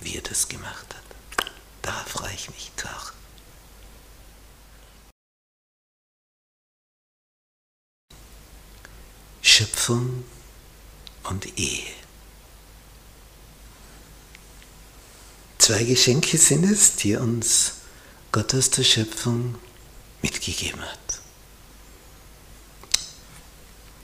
wie 0.00 0.16
er 0.16 0.22
das 0.22 0.48
gemacht 0.48 0.94
hat. 0.94 1.50
Darauf 1.82 2.06
freue 2.08 2.34
ich 2.34 2.50
mich 2.50 2.70
auch. 2.84 3.12
Schöpfung 9.42 10.24
und 11.24 11.58
Ehe. 11.58 11.92
Zwei 15.58 15.84
Geschenke 15.84 16.36
sind 16.38 16.64
es, 16.64 16.96
die 16.96 17.14
uns 17.16 17.74
Gott 18.32 18.54
aus 18.54 18.70
der 18.70 18.84
Schöpfung 18.84 19.54
mitgegeben 20.22 20.82
hat. 20.82 21.20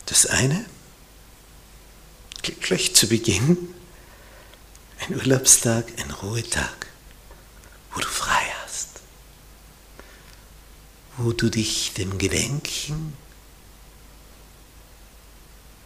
Das 0.06 0.26
eine, 0.26 0.64
gleich 2.60 2.94
zu 2.94 3.08
Beginn, 3.08 3.74
ein 5.00 5.16
Urlaubstag, 5.16 5.86
ein 5.98 6.10
Ruhetag, 6.10 6.86
wo 7.94 8.00
du 8.00 8.08
frei 8.08 8.42
hast, 8.62 8.88
wo 11.16 11.32
du 11.32 11.48
dich 11.48 11.92
dem 11.94 12.18
Gedenken 12.18 13.14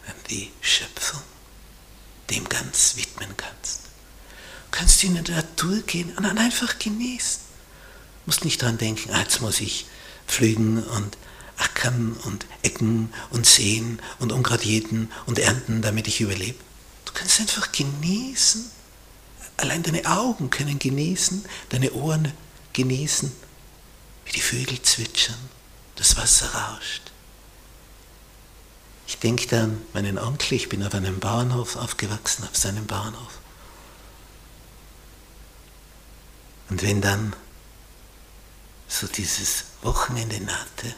an 0.07 0.15
die 0.29 0.51
Schöpfung, 0.61 1.21
dem 2.29 2.47
ganz 2.49 2.95
widmen 2.95 3.35
kannst. 3.37 3.81
Du 4.71 4.79
kannst 4.79 5.03
in 5.03 5.23
die 5.23 5.31
Natur 5.31 5.81
gehen 5.81 6.15
und 6.15 6.23
dann 6.23 6.37
einfach 6.37 6.79
genießen. 6.79 7.41
Du 8.25 8.31
musst 8.31 8.43
nicht 8.43 8.61
daran 8.61 8.77
denken, 8.77 9.11
ah, 9.11 9.21
jetzt 9.21 9.41
muss 9.41 9.61
ich 9.61 9.85
pflügen 10.27 10.83
und 10.83 11.17
ackern 11.57 12.13
und 12.23 12.45
ecken 12.61 13.13
und 13.29 13.45
säen 13.45 13.99
und 14.19 14.31
Unkraut 14.31 14.63
jäten 14.63 15.11
und 15.25 15.39
ernten, 15.39 15.81
damit 15.81 16.07
ich 16.07 16.21
überlebe. 16.21 16.59
Du 17.05 17.13
kannst 17.13 17.39
einfach 17.39 17.71
genießen. 17.71 18.69
Allein 19.57 19.83
deine 19.83 20.05
Augen 20.05 20.49
können 20.49 20.79
genießen, 20.79 21.45
deine 21.69 21.93
Ohren 21.93 22.33
genießen, 22.73 23.31
wie 24.25 24.31
die 24.31 24.41
Vögel 24.41 24.81
zwitschern, 24.81 25.37
das 25.95 26.17
Wasser 26.17 26.53
rauscht. 26.53 27.11
Ich 29.07 29.19
denke 29.19 29.47
da 29.47 29.63
an 29.63 29.81
meinen 29.93 30.17
Onkel, 30.17 30.53
ich 30.53 30.67
bin 30.67 30.83
auf 30.83 30.93
einem 30.93 31.19
Bauernhof 31.19 31.75
aufgewachsen, 31.75 32.43
auf 32.43 32.57
seinem 32.57 32.85
Bauernhof. 32.85 33.39
Und 36.69 36.81
wenn 36.81 37.01
dann 37.01 37.33
so 38.87 39.07
dieses 39.07 39.65
Wochenende 39.83 40.39
nahte, 40.41 40.95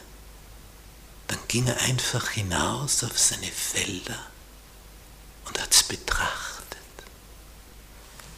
dann 1.28 1.40
ging 1.48 1.68
er 1.68 1.80
einfach 1.82 2.30
hinaus 2.32 3.04
auf 3.04 3.18
seine 3.18 3.52
Felder 3.52 4.20
und 5.46 5.62
hat 5.62 5.72
es 5.72 5.84
betrachtet. 5.84 6.78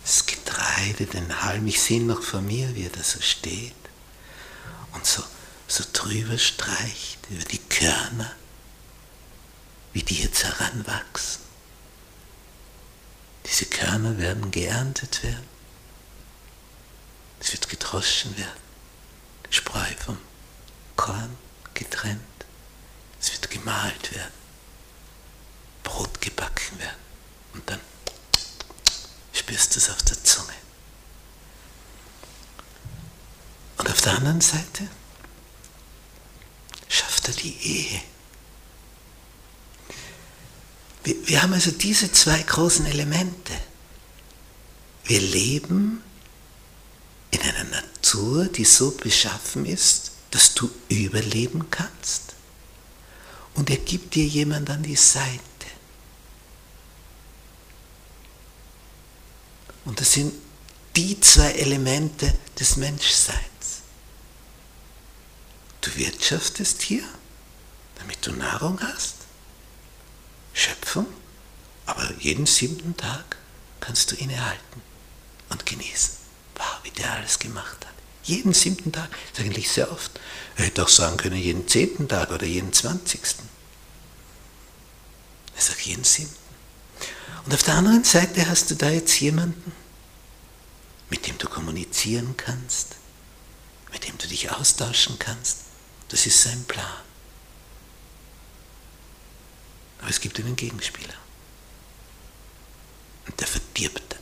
Das 0.04 0.26
Getreide, 0.26 1.06
den 1.06 1.42
Halm, 1.44 1.68
ich 1.68 1.82
sehe 1.82 2.02
noch 2.02 2.24
vor 2.24 2.42
mir, 2.42 2.74
wie 2.76 2.86
er 2.86 2.90
da 2.90 3.04
so 3.04 3.22
steht 3.22 3.76
und 4.94 5.06
so, 5.06 5.24
so 5.68 5.84
drüber 5.94 6.38
streicht 6.38 7.20
über 7.30 7.44
die 7.44 7.60
Körner, 7.60 8.32
wie 9.94 10.02
die 10.02 10.24
jetzt 10.24 10.44
heranwachsen. 10.44 11.42
Diese 13.46 13.66
Körner 13.66 14.18
werden 14.18 14.52
geerntet 14.52 15.24
werden. 15.24 15.48
Es 17.40 17.52
wird 17.52 17.70
gedroschen 17.70 18.38
werden. 18.38 18.62
Spreu 19.50 19.88
vom 20.06 20.18
Korn 20.96 21.36
getrennt. 21.74 22.22
Es 23.20 23.32
wird 23.34 23.50
gemalt 23.50 24.16
werden, 24.16 24.34
Brot 25.84 26.22
gebacken 26.22 26.80
werden 26.80 26.96
und 27.54 27.70
dann 27.70 27.80
spürst 29.34 29.76
du 29.76 29.80
es 29.80 29.90
auf 29.90 30.02
der 30.04 30.24
Zunge. 30.24 30.54
Und 33.78 33.90
auf 33.90 34.02
der 34.02 34.16
anderen 34.16 34.42
Seite 34.42 34.88
schafft 36.88 37.28
er 37.28 37.34
die 37.34 37.56
Ehe. 37.58 38.02
Wir, 41.04 41.28
wir 41.28 41.42
haben 41.42 41.54
also 41.54 41.72
diese 41.72 42.12
zwei 42.12 42.42
großen 42.42 42.86
Elemente. 42.86 43.54
Wir 45.06 45.22
leben 45.22 46.04
in 47.32 47.42
einer 47.42 47.64
Natur, 47.66 48.46
die 48.46 48.66
so 48.66 48.92
beschaffen 48.92 49.66
ist, 49.66 50.12
dass 50.32 50.54
du 50.54 50.70
überleben 50.90 51.72
kannst 51.72 52.29
und 53.60 53.70
er 53.70 53.76
gibt 53.76 54.16
dir 54.16 54.26
jemand 54.26 54.70
an 54.70 54.84
die 54.84 54.96
Seite. 54.96 55.42
Und 59.84 60.00
das 60.00 60.14
sind 60.14 60.34
die 60.96 61.20
zwei 61.20 61.52
Elemente 61.52 62.34
des 62.58 62.78
Menschseins. 62.78 63.82
Du 65.82 65.94
wirtschaftest 65.94 66.82
hier, 66.84 67.04
damit 67.96 68.26
du 68.26 68.32
Nahrung 68.32 68.80
hast, 68.82 69.16
Schöpfung, 70.54 71.08
aber 71.86 72.14
jeden 72.18 72.46
siebten 72.46 72.96
Tag 72.96 73.36
kannst 73.82 74.10
du 74.12 74.16
ihn 74.16 74.30
erhalten 74.30 74.82
und 75.50 75.66
genießen. 75.66 76.12
Wow, 76.56 76.80
wie 76.84 76.92
der 76.92 77.12
alles 77.12 77.38
gemacht 77.38 77.86
hat. 77.86 77.89
Jeden 78.24 78.54
siebten 78.54 78.92
Tag, 78.92 79.10
das 79.32 79.40
ist 79.40 79.46
eigentlich 79.46 79.72
sehr 79.72 79.92
oft. 79.92 80.20
Er 80.56 80.66
hätte 80.66 80.84
auch 80.84 80.90
sagen 80.90 81.18
können, 81.18 81.38
jeden 81.38 81.68
zehnten 81.68 82.08
Tag 82.08 82.32
oder 82.32 82.46
jeden 82.46 82.74
zwanzigsten. 82.74 83.48
Er 85.56 85.62
sagt 85.62 85.82
jeden 85.82 86.04
siebten. 86.04 86.36
Und 87.46 87.54
auf 87.54 87.64
der 87.64 87.76
anderen 87.76 88.04
Seite 88.04 88.48
hast 88.48 88.70
du 88.70 88.76
da 88.76 88.90
jetzt 88.90 89.20
jemanden, 89.20 89.72
mit 91.10 91.26
dem 91.26 91.38
du 91.38 91.48
kommunizieren 91.48 92.36
kannst, 92.38 92.98
mit 93.92 94.08
dem 94.08 94.18
du 94.18 94.28
dich 94.28 94.52
austauschen 94.52 95.18
kannst. 95.18 95.60
Das 96.10 96.26
ist 96.26 96.42
sein 96.44 96.64
Plan. 96.66 96.86
Aber 100.00 100.10
es 100.10 100.20
gibt 100.20 100.40
einen 100.40 100.56
Gegenspieler. 100.56 101.16
Und 103.28 103.40
der 103.40 103.48
verdirbt. 103.48 104.16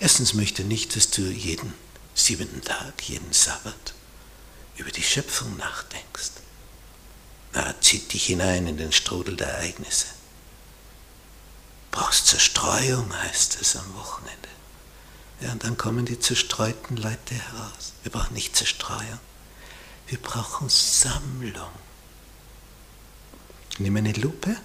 Erstens 0.00 0.34
möchte 0.34 0.62
nicht, 0.64 0.94
dass 0.94 1.10
du 1.10 1.22
jeden 1.22 1.74
siebenten 2.14 2.62
Tag, 2.62 3.02
jeden 3.08 3.32
Sabbat 3.32 3.94
über 4.76 4.90
die 4.90 5.02
Schöpfung 5.02 5.56
nachdenkst. 5.56 6.30
Er 7.52 7.80
zieht 7.80 8.12
dich 8.12 8.26
hinein 8.26 8.66
in 8.68 8.76
den 8.76 8.92
Strudel 8.92 9.36
der 9.36 9.48
Ereignisse. 9.48 10.06
Brauchst 11.90 12.26
Zerstreuung, 12.26 13.12
heißt 13.22 13.58
es 13.60 13.74
am 13.74 13.94
Wochenende. 13.94 14.48
Ja, 15.40 15.52
und 15.52 15.64
dann 15.64 15.76
kommen 15.76 16.04
die 16.04 16.18
zerstreuten 16.18 16.96
Leute 16.96 17.34
heraus. 17.34 17.92
Wir 18.02 18.12
brauchen 18.12 18.34
nicht 18.34 18.54
Zerstreuung. 18.54 19.20
Wir 20.06 20.18
brauchen 20.18 20.68
Sammlung. 20.68 21.70
Nimm 23.78 23.96
eine 23.96 24.12
Lupe. 24.12 24.56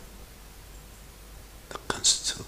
Da 1.70 1.80
kannst 1.88 2.36
du 2.38 2.46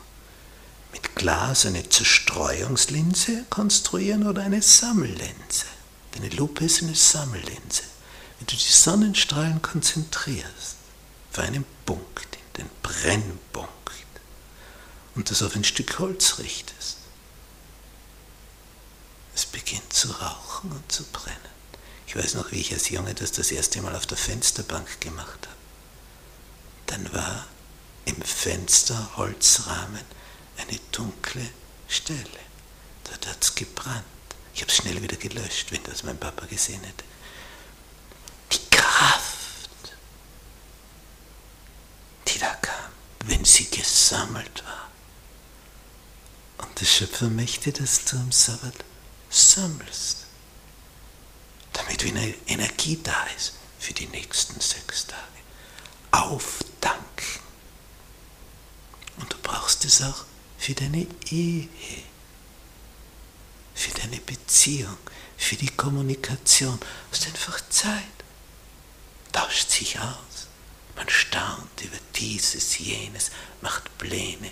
Glas 1.16 1.66
eine 1.66 1.88
Zerstreuungslinse 1.88 3.46
konstruieren 3.50 4.28
oder 4.28 4.44
eine 4.44 4.62
Sammellinse. 4.62 5.66
Deine 6.12 6.30
Lupe 6.30 6.66
ist 6.66 6.84
eine 6.84 6.96
Sammellinse. 6.96 7.84
Wenn 8.40 8.48
du 8.48 8.56
die 8.56 8.72
Sonnenstrahlen 8.72 9.62
konzentrierst 9.62 10.76
auf 11.32 11.40
einen 11.40 11.66
Punkt, 11.86 12.38
den 12.58 12.70
Brennpunkt, 12.84 13.72
und 15.16 15.32
das 15.32 15.42
auf 15.42 15.56
ein 15.56 15.64
Stück 15.64 15.98
Holz 16.00 16.40
richtest, 16.40 16.98
es 19.34 19.46
beginnt 19.46 19.92
zu 19.92 20.12
rauchen 20.12 20.72
und 20.72 20.92
zu 20.92 21.04
brennen. 21.06 21.38
Ich 22.08 22.16
weiß 22.16 22.36
noch, 22.36 22.52
wie 22.52 22.60
ich 22.60 22.74
als 22.74 22.90
Junge 22.90 23.14
das 23.14 23.32
das 23.32 23.52
erste 23.52 23.82
Mal 23.82 23.96
auf 23.96 24.06
der 24.06 24.18
Fensterbank 24.18 25.02
gemacht 25.02 25.40
habe. 25.48 25.56
Dann 26.88 27.14
war 27.14 27.48
im 28.06 28.22
Fensterholzrahmen 28.22 30.02
eine 30.58 30.80
dunkle 30.92 31.48
Stelle. 31.88 32.40
Dort 33.04 33.28
hat 33.28 33.44
es 33.44 33.56
gebrannt. 33.56 34.04
Ich 34.54 34.62
habe 34.62 34.72
es 34.72 34.78
schnell 34.78 35.02
wieder 35.02 35.18
gelöscht, 35.18 35.72
wenn 35.72 35.84
das 35.84 36.04
mein 36.04 36.18
Papa 36.18 36.46
gesehen 36.46 36.82
hätte. 36.84 37.04
Die 38.52 38.70
Kraft, 38.70 39.70
die 42.28 42.40
da 42.40 42.54
kam, 42.56 42.92
wenn 43.26 43.44
sie 43.44 43.70
gesammelt 43.70 44.64
war. 44.66 44.90
Und 46.66 46.80
der 46.80 46.86
Schöpfer 46.86 47.30
möchte, 47.30 47.74
dass 47.74 48.06
du 48.06 48.16
am 48.16 48.32
Sabbat 48.32 48.76
sammelst, 49.30 50.26
damit 51.74 52.04
wieder 52.04 52.22
Energie 52.48 53.00
da 53.04 53.26
ist 53.36 53.54
für 53.80 53.94
die 53.94 54.08
nächsten 54.08 54.60
sechs 54.62 55.06
Tage. 55.06 55.22
Aufdanken. 56.12 57.04
Und 59.18 59.32
du 59.34 59.38
brauchst 59.44 59.84
es 59.84 60.02
auch 60.02 60.24
für 60.66 60.74
deine 60.74 61.06
Ehe, 61.30 61.68
für 63.76 63.92
deine 63.92 64.18
Beziehung, 64.18 64.98
für 65.38 65.56
die 65.56 65.70
Kommunikation. 65.70 66.80
Hast 67.12 67.28
einfach 67.28 67.62
Zeit. 67.70 68.02
Tauscht 69.32 69.70
sich 69.70 70.00
aus. 70.00 70.48
Man 70.96 71.08
staunt 71.10 71.82
über 71.82 71.98
dieses, 72.16 72.80
jenes, 72.80 73.30
macht 73.62 73.96
Pläne. 74.00 74.52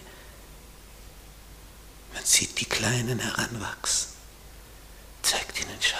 Man 2.13 2.23
sieht 2.23 2.59
die 2.59 2.65
Kleinen 2.65 3.17
heranwachsen 3.17 4.13
zeigt 5.23 5.59
ihnen, 5.59 5.77
schau, 5.79 5.97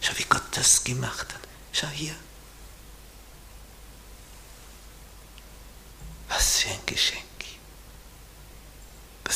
schau, 0.00 0.12
wie 0.18 0.24
Gott 0.24 0.44
das 0.52 0.84
gemacht 0.84 1.34
hat. 1.34 1.40
Schau 1.72 1.88
hier. 1.88 2.14
Was 6.28 6.60
für 6.60 6.70
ein 6.70 6.86
Geschenk, 6.86 7.24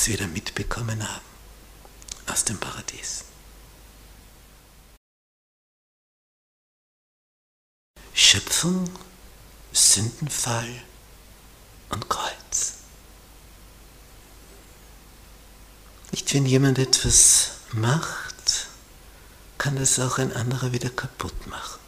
was 0.00 0.08
wir 0.08 0.16
da 0.16 0.26
mitbekommen 0.28 1.06
haben 1.06 1.24
aus 2.26 2.46
dem 2.46 2.56
Paradies. 2.56 3.24
Schöpfung, 8.14 8.88
Sündenfall 9.74 10.70
und 11.90 12.08
Kreuz. 12.08 12.76
Nicht 16.12 16.32
wenn 16.32 16.46
jemand 16.46 16.78
etwas 16.78 17.50
macht, 17.72 18.68
kann 19.58 19.76
das 19.76 19.98
auch 20.00 20.16
ein 20.16 20.32
anderer 20.32 20.72
wieder 20.72 20.88
kaputt 20.88 21.46
machen. 21.46 21.78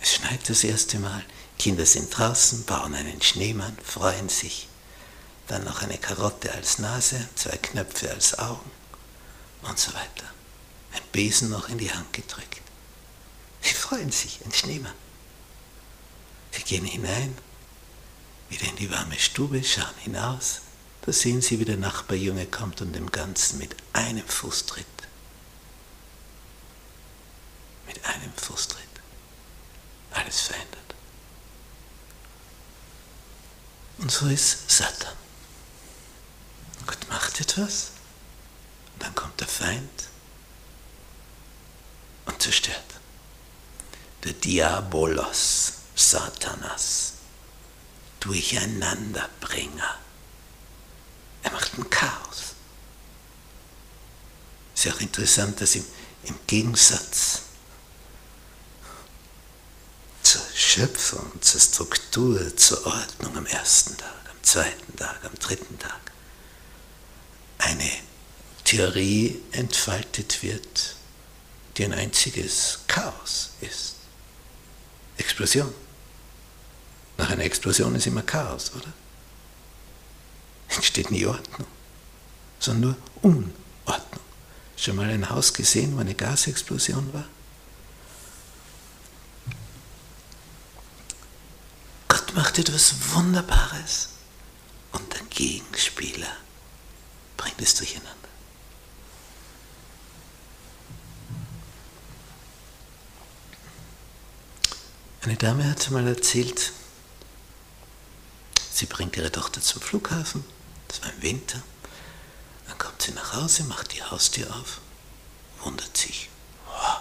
Es 0.00 0.14
schneit 0.14 0.48
das 0.50 0.64
erste 0.64 0.98
Mal, 0.98 1.24
Kinder 1.56 1.86
sind 1.86 2.18
draußen, 2.18 2.64
bauen 2.64 2.96
einen 2.96 3.22
Schneemann, 3.22 3.78
freuen 3.84 4.28
sich, 4.28 4.66
dann 5.48 5.64
noch 5.64 5.82
eine 5.82 5.98
Karotte 5.98 6.52
als 6.52 6.78
Nase, 6.78 7.28
zwei 7.34 7.56
Knöpfe 7.56 8.10
als 8.10 8.38
Augen 8.38 8.70
und 9.62 9.78
so 9.78 9.92
weiter. 9.94 10.26
Ein 10.92 11.02
Besen 11.12 11.50
noch 11.50 11.68
in 11.68 11.78
die 11.78 11.92
Hand 11.92 12.12
gedrückt. 12.12 12.62
Sie 13.60 13.74
freuen 13.74 14.10
sich, 14.10 14.40
ein 14.44 14.52
Schneemann. 14.52 14.94
Sie 16.52 16.62
gehen 16.62 16.84
hinein, 16.84 17.36
wieder 18.48 18.68
in 18.68 18.76
die 18.76 18.90
warme 18.90 19.18
Stube, 19.18 19.62
schauen 19.64 19.94
hinaus. 19.98 20.60
Da 21.02 21.12
sehen 21.12 21.42
sie, 21.42 21.58
wie 21.60 21.64
der 21.64 21.76
Nachbarjunge 21.76 22.46
kommt 22.46 22.80
und 22.80 22.92
dem 22.92 23.10
Ganzen 23.10 23.58
mit 23.58 23.76
einem 23.92 24.26
Fuß 24.26 24.66
tritt. 24.66 24.86
mit 27.86 28.04
einem 28.04 28.32
Fußtritt 28.34 28.78
alles 30.10 30.40
verändert. 30.42 30.94
Und 33.98 34.10
so 34.10 34.26
ist 34.26 34.70
Satan. 34.70 35.16
Gott 36.86 37.08
macht 37.08 37.40
etwas, 37.40 37.90
und 38.94 39.02
dann 39.02 39.14
kommt 39.14 39.40
der 39.40 39.48
Feind 39.48 40.08
und 42.26 42.40
zerstört. 42.40 42.84
Der 44.24 44.32
Diabolos, 44.32 45.72
Satanas, 45.94 47.14
Durcheinanderbringer. 48.20 49.98
Er 51.42 51.50
macht 51.52 51.76
ein 51.76 51.90
Chaos. 51.90 52.54
Ist 54.74 54.84
ja 54.84 54.94
auch 54.94 55.00
interessant, 55.00 55.60
dass 55.60 55.74
im, 55.74 55.84
im 56.24 56.38
Gegensatz 56.46 57.42
zur 60.22 60.42
Schöpfung, 60.54 61.30
zur 61.42 61.60
Struktur, 61.60 62.56
zur 62.56 62.86
Ordnung 62.86 63.36
am 63.36 63.46
ersten 63.46 63.96
Tag, 63.98 64.30
am 64.30 64.42
zweiten 64.42 64.96
Tag, 64.96 65.22
am 65.24 65.34
dritten 65.34 65.78
Tag 65.78 66.13
eine 67.64 67.90
Theorie 68.64 69.40
entfaltet 69.52 70.42
wird, 70.42 70.96
die 71.76 71.84
ein 71.84 71.92
einziges 71.92 72.80
Chaos 72.86 73.50
ist. 73.60 73.96
Explosion. 75.16 75.72
Nach 77.16 77.30
einer 77.30 77.44
Explosion 77.44 77.94
ist 77.94 78.06
immer 78.06 78.22
Chaos, 78.22 78.72
oder? 78.74 78.92
Entsteht 80.68 81.10
nie 81.10 81.26
Ordnung, 81.26 81.66
sondern 82.58 82.96
nur 83.22 83.32
Unordnung. 83.32 84.24
Schon 84.76 84.96
mal 84.96 85.08
ein 85.08 85.30
Haus 85.30 85.52
gesehen, 85.52 85.94
wo 85.96 86.00
eine 86.00 86.14
Gasexplosion 86.14 87.12
war? 87.12 87.26
macht 92.34 92.58
etwas 92.58 92.94
Wunderbares 93.12 94.08
und 94.92 95.12
der 95.12 95.22
Gegenspieler 95.30 96.36
bringt 97.44 97.60
es 97.60 97.74
durcheinander. 97.74 98.10
Eine 105.20 105.36
Dame 105.36 105.68
hat 105.68 105.90
mal 105.90 106.06
erzählt, 106.06 106.72
sie 108.70 108.86
bringt 108.86 109.16
ihre 109.18 109.30
Tochter 109.30 109.60
zum 109.60 109.82
Flughafen, 109.82 110.42
das 110.88 111.02
war 111.02 111.10
im 111.10 111.20
Winter. 111.20 111.62
Dann 112.66 112.78
kommt 112.78 113.02
sie 113.02 113.12
nach 113.12 113.34
Hause, 113.34 113.64
macht 113.64 113.92
die 113.92 114.02
Haustür 114.02 114.48
auf, 114.56 114.80
wundert 115.60 115.94
sich. 115.94 116.30
Wow, 116.66 117.00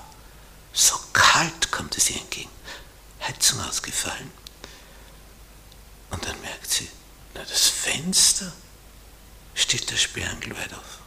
so 0.73 0.99
kalt 1.13 1.71
kommt 1.71 1.95
es 1.97 2.09
ihr 2.09 2.17
entgegen. 2.17 2.51
Heizung 3.21 3.61
ausgefallen. 3.61 4.29
Und 6.09 6.25
dann 6.25 6.39
merkt 6.41 6.69
sie, 6.69 6.89
na 7.33 7.43
das 7.45 7.67
Fenster 7.69 8.51
steht 9.55 9.89
der 9.91 9.97
Sperrangel 9.97 10.55
weit 10.57 10.73
auf. 10.73 10.99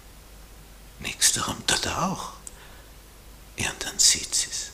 Nächster 1.00 1.42
Raum, 1.42 1.62
dort 1.66 1.86
auch. 1.88 2.32
Ja, 3.56 3.70
und 3.70 3.84
dann 3.84 3.98
sieht 3.98 4.34
sie 4.34 4.50
es. 4.50 4.70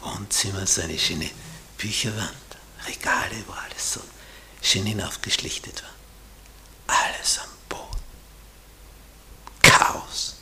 Wohnzimmer, 0.00 0.66
so 0.66 0.82
eine 0.82 0.98
schöne 0.98 1.30
Bücherwand, 1.78 2.30
Regale, 2.86 3.44
wo 3.46 3.52
alles 3.52 3.94
so 3.94 4.00
schön 4.60 4.86
hinaufgeschlichtet 4.86 5.82
war. 5.82 6.96
Alles 6.96 7.38
am 7.38 7.48
Boden. 7.68 8.02
Chaos. 9.62 10.36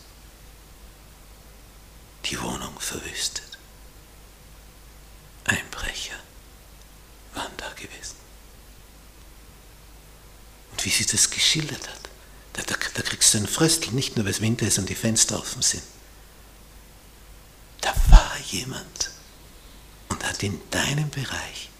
Die 2.25 2.41
Wohnung 2.41 2.79
verwüstet. 2.79 3.59
Einbrecher 5.45 6.19
waren 7.35 7.57
da 7.57 7.69
gewesen. 7.71 8.17
Und 10.73 10.85
wie 10.85 10.91
sie 10.91 11.07
das 11.07 11.31
geschildert 11.31 11.89
hat, 11.89 12.10
da, 13.31 13.35
da 13.35 13.35
kriegst 13.35 13.35
du 13.35 13.38
einen 13.38 13.47
Fröstel, 13.47 13.93
nicht 13.93 14.16
nur 14.16 14.25
weil 14.25 14.33
es 14.33 14.40
Winter 14.40 14.66
ist 14.66 14.79
und 14.79 14.88
die 14.88 14.95
Fenster 14.95 15.38
offen 15.38 15.62
sind. 15.62 15.83
Da 17.81 17.95
war 18.11 18.33
jemand 18.51 19.11
und 20.09 20.25
hat 20.25 20.43
in 20.43 20.61
deinem 20.71 21.11
Bereich, 21.11 21.71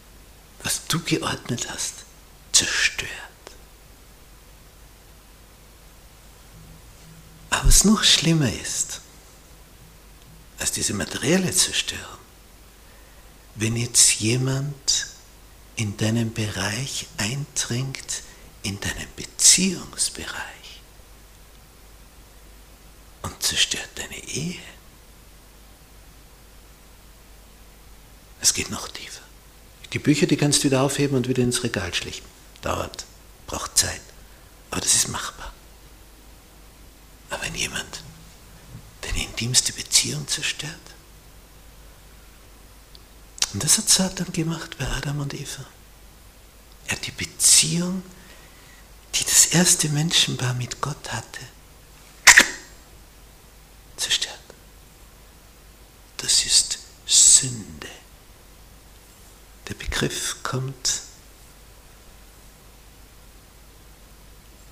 was 0.62 0.86
du 0.86 1.00
geordnet 1.00 1.68
hast, 1.70 2.04
zerstört. 2.52 3.10
Aber 7.50 7.68
was 7.68 7.84
noch 7.84 8.04
schlimmer 8.04 8.52
ist, 8.52 9.00
als 10.58 10.72
diese 10.72 10.94
materielle 10.94 11.52
Zerstörung, 11.52 12.04
wenn 13.56 13.76
jetzt 13.76 14.20
jemand 14.20 15.08
in 15.76 15.96
deinen 15.96 16.32
Bereich 16.32 17.06
eindringt, 17.16 18.22
in 18.62 18.78
deinen 18.80 19.08
Beziehungsbereich 19.16 20.59
und 23.22 23.42
zerstört 23.42 23.88
deine 23.96 24.16
Ehe. 24.24 24.61
Es 28.40 28.54
geht 28.54 28.70
noch 28.70 28.88
tiefer. 28.88 29.22
Die 29.92 29.98
Bücher, 29.98 30.26
die 30.26 30.37
kannst 30.37 30.61
du 30.61 30.64
wieder 30.64 30.83
aufheben 30.83 31.16
und 31.16 31.28
wieder 31.28 31.42
ins 31.42 31.62
Regal 31.62 31.92
schlichten. 31.92 32.26
Dauert, 32.62 33.04
braucht 33.46 33.76
Zeit. 33.76 34.00
Aber 34.70 34.80
das 34.80 34.94
ist 34.94 35.09
machbar. 35.09 35.52
Aber 37.28 37.42
wenn 37.42 37.54
jemand 37.54 38.02
deine 39.02 39.24
intimste 39.24 39.72
Beziehung 39.72 40.26
zerstört, 40.28 40.74
und 43.52 43.64
das 43.64 43.78
hat 43.78 43.88
Satan 43.88 44.33
gemacht 44.33 44.76
bei 44.78 44.87
Adam 44.87 45.20
und 45.20 45.35
Eva. 45.35 45.64
Er 46.87 46.92
hat 46.92 47.06
die 47.06 47.11
Beziehung, 47.11 48.02
die 49.14 49.24
das 49.24 49.46
erste 49.46 49.88
Menschenpaar 49.88 50.54
mit 50.54 50.80
Gott 50.80 51.12
hatte, 51.12 51.40
zerstört. 54.00 54.38
Das 56.16 56.44
ist 56.44 56.78
Sünde. 57.06 57.88
Der 59.68 59.74
Begriff 59.74 60.36
kommt 60.42 61.02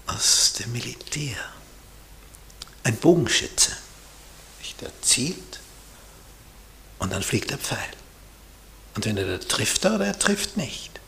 aus 0.07 0.55
dem 0.55 0.73
Militär. 0.73 1.37
Ein 2.83 2.97
Bogenschütze. 2.97 3.77
Der 4.81 4.93
zielt 5.03 5.59
und 7.01 7.13
dann 7.13 7.23
fliegt 7.23 7.51
der 7.51 7.59
Pfeil. 7.59 7.91
Und 8.95 9.07
wenn 9.07 9.17
er 9.17 9.27
da 9.27 9.45
trifft 9.45 9.85
oder 9.85 10.07
er 10.07 10.19
trifft 10.19 10.57
nicht. 10.57 11.01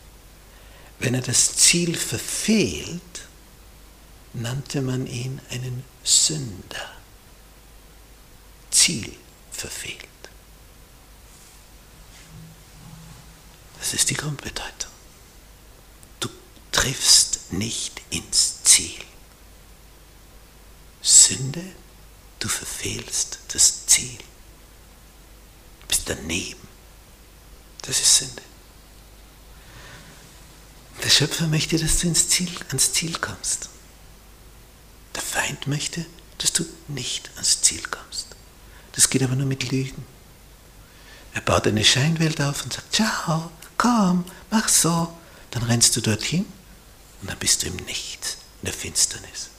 Wenn 0.99 1.13
er 1.13 1.21
das 1.21 1.55
Ziel 1.55 1.95
verfehlt, 1.95 3.01
nannte 4.33 4.81
man 4.81 5.07
ihn 5.07 5.39
einen 5.49 5.85
Sünder. 6.03 7.00
Ziel 8.71 9.15
verfehlt. 9.51 10.07
Das 13.79 13.93
ist 13.93 14.09
die 14.09 14.15
Grundbedeutung. 14.15 14.91
Du 16.19 16.29
triffst 16.71 17.51
nicht 17.51 18.01
ins 18.09 18.63
Ziel. 18.63 19.03
Sünde, 21.01 21.63
du 22.39 22.47
verfehlst 22.47 23.39
das 23.53 23.85
Ziel. 23.87 24.17
Du 25.81 25.87
bist 25.87 26.03
daneben. 26.05 26.67
Das 27.81 27.99
ist 27.99 28.15
Sünde. 28.17 28.41
Der 31.03 31.09
Schöpfer 31.09 31.47
möchte, 31.47 31.79
dass 31.79 31.99
du 31.99 32.07
ins 32.07 32.29
Ziel, 32.29 32.51
ans 32.69 32.93
Ziel 32.93 33.17
kommst. 33.17 33.69
Der 35.15 35.23
Feind 35.23 35.65
möchte, 35.65 36.05
dass 36.37 36.53
du 36.53 36.65
nicht 36.87 37.31
ans 37.35 37.61
Ziel 37.61 37.81
kommst. 37.81 38.27
Das 38.93 39.09
geht 39.09 39.23
aber 39.23 39.35
nur 39.35 39.47
mit 39.47 39.71
Lügen. 39.71 40.05
Er 41.33 41.41
baut 41.41 41.65
eine 41.67 41.83
Scheinwelt 41.85 42.41
auf 42.41 42.63
und 42.63 42.73
sagt, 42.73 42.93
ciao, 42.93 43.51
komm, 43.77 44.25
mach 44.49 44.67
so. 44.67 45.17
Dann 45.51 45.63
rennst 45.63 45.95
du 45.95 46.01
dorthin 46.01 46.45
und 47.21 47.29
dann 47.29 47.37
bist 47.39 47.63
du 47.63 47.67
im 47.67 47.75
Nichts, 47.77 48.37
in 48.61 48.65
der 48.65 48.73
Finsternis. 48.73 49.49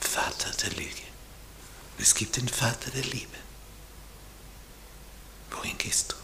Vater 0.00 0.50
der 0.62 0.70
Lüge. 0.70 1.02
Es 1.98 2.14
gibt 2.14 2.36
den 2.36 2.48
Vater 2.48 2.90
der 2.90 3.04
Liebe. 3.04 3.36
Wohin 5.50 5.78
gehst 5.78 6.12
du? 6.12 6.16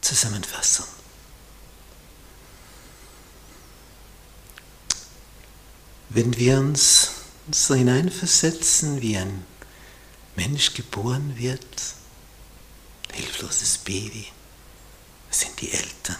Zusammenfassung. 0.00 0.86
Wenn 6.16 6.34
wir 6.38 6.58
uns 6.60 7.10
so 7.50 7.74
hineinversetzen, 7.74 9.02
wie 9.02 9.18
ein 9.18 9.44
Mensch 10.34 10.72
geboren 10.72 11.34
wird, 11.36 11.66
hilfloses 13.12 13.76
Baby, 13.76 14.26
das 15.28 15.40
sind 15.40 15.60
die 15.60 15.70
Eltern, 15.70 16.16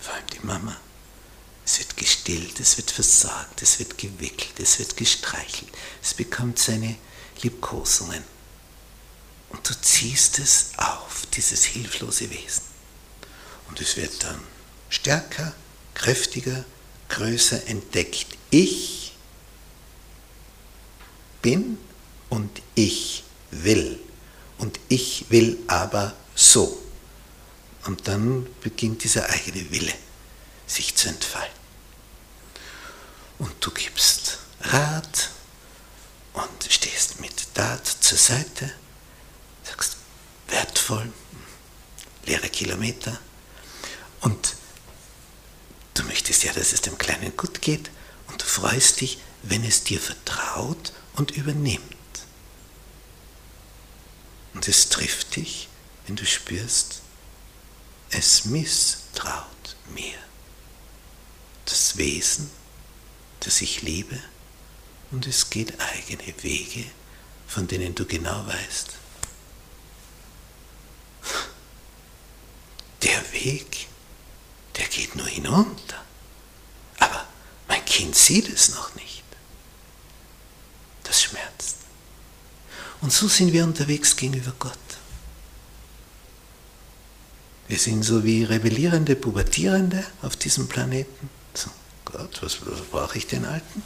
vor 0.00 0.14
allem 0.14 0.26
die 0.34 0.44
Mama. 0.44 0.76
Es 1.64 1.78
wird 1.78 1.96
gestillt, 1.96 2.58
es 2.58 2.76
wird 2.76 2.90
versagt, 2.90 3.62
es 3.62 3.78
wird 3.78 3.98
gewickelt, 3.98 4.58
es 4.58 4.80
wird 4.80 4.96
gestreichelt, 4.96 5.70
es 6.02 6.14
bekommt 6.14 6.58
seine 6.58 6.96
Liebkosungen. 7.40 8.24
Und 9.50 9.70
du 9.70 9.80
ziehst 9.80 10.40
es 10.40 10.72
auf, 10.76 11.24
dieses 11.34 11.62
hilflose 11.62 12.30
Wesen. 12.30 12.64
Und 13.68 13.80
es 13.80 13.96
wird 13.96 14.24
dann 14.24 14.40
stärker, 14.88 15.54
kräftiger, 15.94 16.64
größer 17.08 17.64
entdeckt. 17.68 18.37
Ich 18.50 19.12
bin 21.42 21.78
und 22.28 22.62
ich 22.74 23.24
will. 23.50 24.00
Und 24.58 24.80
ich 24.88 25.26
will 25.30 25.58
aber 25.66 26.14
so. 26.34 26.82
Und 27.86 28.08
dann 28.08 28.46
beginnt 28.60 29.04
dieser 29.04 29.28
eigene 29.30 29.70
Wille 29.70 29.94
sich 30.66 30.94
zu 30.94 31.08
entfalten. 31.08 31.56
Und 33.38 33.54
du 33.60 33.70
gibst 33.70 34.38
Rat 34.60 35.30
und 36.32 36.66
stehst 36.68 37.20
mit 37.20 37.54
Tat 37.54 37.86
zur 37.86 38.18
Seite, 38.18 38.72
sagst 39.64 39.96
wertvoll, 40.48 41.12
leere 42.26 42.48
Kilometer 42.48 43.18
und 44.20 44.54
du 45.94 46.02
möchtest 46.04 46.42
ja, 46.44 46.52
dass 46.52 46.72
es 46.72 46.80
dem 46.80 46.98
Kleinen 46.98 47.36
gut 47.36 47.62
geht 47.62 47.90
du 48.38 48.44
freust 48.44 49.00
dich, 49.00 49.18
wenn 49.42 49.64
es 49.64 49.84
dir 49.84 50.00
vertraut 50.00 50.92
und 51.16 51.32
übernimmt. 51.32 51.82
Und 54.54 54.66
es 54.68 54.88
trifft 54.88 55.36
dich, 55.36 55.68
wenn 56.06 56.16
du 56.16 56.26
spürst, 56.26 57.02
es 58.10 58.46
misstraut 58.46 59.76
mir. 59.94 60.18
Das 61.66 61.96
Wesen, 61.96 62.50
das 63.40 63.60
ich 63.60 63.82
liebe, 63.82 64.18
und 65.10 65.26
es 65.26 65.50
geht 65.50 65.80
eigene 65.80 66.34
Wege, 66.42 66.84
von 67.46 67.66
denen 67.66 67.94
du 67.94 68.04
genau 68.04 68.46
weißt, 68.46 68.90
der 73.02 73.32
Weg, 73.32 73.86
der 74.76 74.86
geht 74.88 75.14
nur 75.16 75.26
hinunter. 75.26 76.04
Kind 77.98 78.14
sieht 78.14 78.48
es 78.48 78.68
noch 78.76 78.94
nicht. 78.94 79.24
Das 81.02 81.20
schmerzt. 81.20 81.78
Und 83.00 83.12
so 83.12 83.26
sind 83.26 83.52
wir 83.52 83.64
unterwegs 83.64 84.14
gegenüber 84.14 84.52
Gott. 84.56 84.78
Wir 87.66 87.76
sind 87.76 88.04
so 88.04 88.22
wie 88.22 88.44
rebellierende, 88.44 89.16
pubertierende 89.16 90.04
auf 90.22 90.36
diesem 90.36 90.68
Planeten. 90.68 91.28
So, 91.54 91.70
Gott, 92.04 92.40
was, 92.40 92.64
was 92.64 92.82
brauche 92.82 93.18
ich 93.18 93.26
den 93.26 93.44
Alten? 93.44 93.82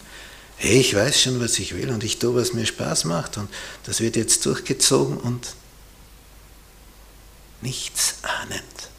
Hey, 0.56 0.80
ich 0.80 0.94
weiß 0.94 1.22
schon, 1.22 1.40
was 1.40 1.58
ich 1.58 1.74
will 1.74 1.88
und 1.88 2.04
ich 2.04 2.18
tue, 2.18 2.34
was 2.34 2.52
mir 2.52 2.66
Spaß 2.66 3.06
macht 3.06 3.38
und 3.38 3.48
das 3.84 4.00
wird 4.00 4.16
jetzt 4.16 4.44
durchgezogen 4.44 5.16
und 5.16 5.54
nichts 7.62 8.16
ahnend, 8.20 8.90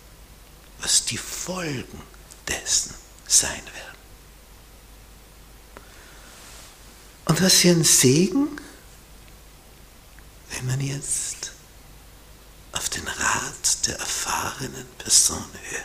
was 0.82 1.06
die 1.06 1.19
Folgen 1.19 2.02
dessen 2.47 2.95
sein 3.28 3.63
werden. 3.76 3.83
Und 7.26 7.42
was 7.42 7.54
für 7.56 7.70
ein 7.70 7.84
Segen, 7.84 8.48
wenn 10.52 10.66
man 10.68 10.82
jetzt 10.82 11.52
auf 12.74 12.90
den 12.90 13.08
Rat 13.08 13.88
der 13.88 13.98
erfahrenen 14.00 14.86
Person 14.98 15.46
hört, 15.70 15.84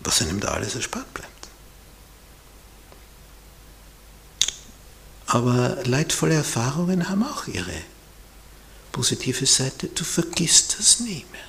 was 0.00 0.22
einem 0.22 0.40
da 0.40 0.48
alles 0.48 0.74
erspart 0.74 1.12
bleibt. 1.14 1.48
Aber 5.26 5.76
leidvolle 5.84 6.34
Erfahrungen 6.34 7.08
haben 7.08 7.22
auch 7.22 7.46
ihre 7.46 7.82
positive 8.92 9.44
Seite. 9.44 9.88
Du 9.88 10.02
vergisst 10.02 10.78
das 10.78 11.00
nie 11.00 11.26
mehr. 11.30 11.40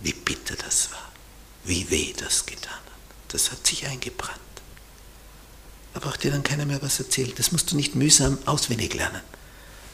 Wie 0.00 0.12
bitter 0.12 0.56
das 0.56 0.90
war, 0.90 1.12
wie 1.64 1.88
weh 1.88 2.12
das 2.14 2.44
getan 2.46 2.72
hat. 2.72 3.32
Das 3.32 3.52
hat 3.52 3.64
sich 3.64 3.86
eingebrannt. 3.86 4.40
Braucht 6.00 6.22
dir 6.22 6.30
dann 6.30 6.42
keiner 6.42 6.64
mehr 6.64 6.80
was 6.82 7.00
erzählen. 7.00 7.32
Das 7.36 7.52
musst 7.52 7.72
du 7.72 7.76
nicht 7.76 7.94
mühsam 7.94 8.38
auswendig 8.46 8.94
lernen. 8.94 9.20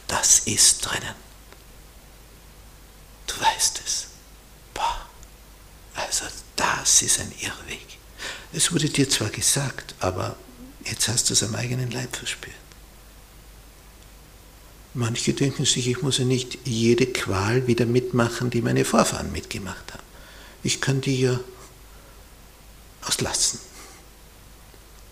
Das 0.07 0.39
ist 0.39 0.85
drinnen. 0.85 1.15
Du 3.27 3.33
weißt 3.39 3.81
es. 3.85 4.07
Boah. 4.73 5.07
Also 5.95 6.25
das 6.55 7.01
ist 7.01 7.19
ein 7.19 7.31
Irrweg. 7.41 7.97
Es 8.53 8.71
wurde 8.71 8.89
dir 8.89 9.09
zwar 9.09 9.29
gesagt, 9.29 9.95
aber 9.99 10.35
jetzt 10.85 11.07
hast 11.07 11.29
du 11.29 11.33
es 11.33 11.43
am 11.43 11.55
eigenen 11.55 11.89
Leib 11.91 12.15
verspürt. 12.15 12.55
Manche 14.93 15.33
denken 15.33 15.65
sich, 15.65 15.87
ich 15.89 16.01
muss 16.01 16.19
ja 16.19 16.25
nicht 16.25 16.59
jede 16.63 17.07
Qual 17.07 17.67
wieder 17.67 17.85
mitmachen, 17.85 18.49
die 18.49 18.61
meine 18.61 18.85
Vorfahren 18.85 19.31
mitgemacht 19.31 19.91
haben. 19.91 20.03
Ich 20.63 20.79
kann 20.79 21.01
die 21.01 21.19
ja 21.19 21.39
auslassen. 23.01 23.59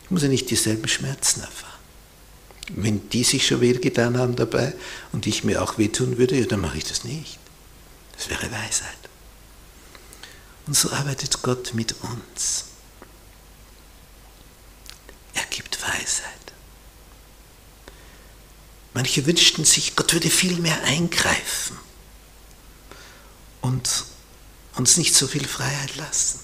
Ich 0.03 0.11
muss 0.11 0.23
ja 0.23 0.27
nicht 0.27 0.49
dieselben 0.49 0.87
Schmerzen 0.87 1.41
erfahren. 1.41 1.71
Wenn 2.69 3.09
die 3.09 3.23
sich 3.23 3.45
schon 3.45 3.61
wehgetan 3.61 4.17
haben 4.17 4.35
dabei 4.35 4.73
und 5.11 5.27
ich 5.27 5.43
mir 5.43 5.61
auch 5.61 5.77
wehtun 5.77 6.17
würde, 6.17 6.39
ja, 6.39 6.45
dann 6.45 6.61
mache 6.61 6.77
ich 6.77 6.85
das 6.85 7.03
nicht. 7.03 7.39
Das 8.15 8.29
wäre 8.29 8.51
Weisheit. 8.51 8.97
Und 10.65 10.75
so 10.75 10.91
arbeitet 10.91 11.41
Gott 11.41 11.73
mit 11.73 11.95
uns. 12.03 12.65
Er 15.33 15.43
gibt 15.49 15.81
Weisheit. 15.81 16.53
Manche 18.93 19.25
wünschten 19.25 19.65
sich, 19.65 19.95
Gott 19.95 20.13
würde 20.13 20.29
viel 20.29 20.57
mehr 20.59 20.81
eingreifen 20.83 21.77
und 23.61 24.05
uns 24.75 24.97
nicht 24.97 25.15
so 25.15 25.27
viel 25.27 25.47
Freiheit 25.47 25.95
lassen. 25.95 26.39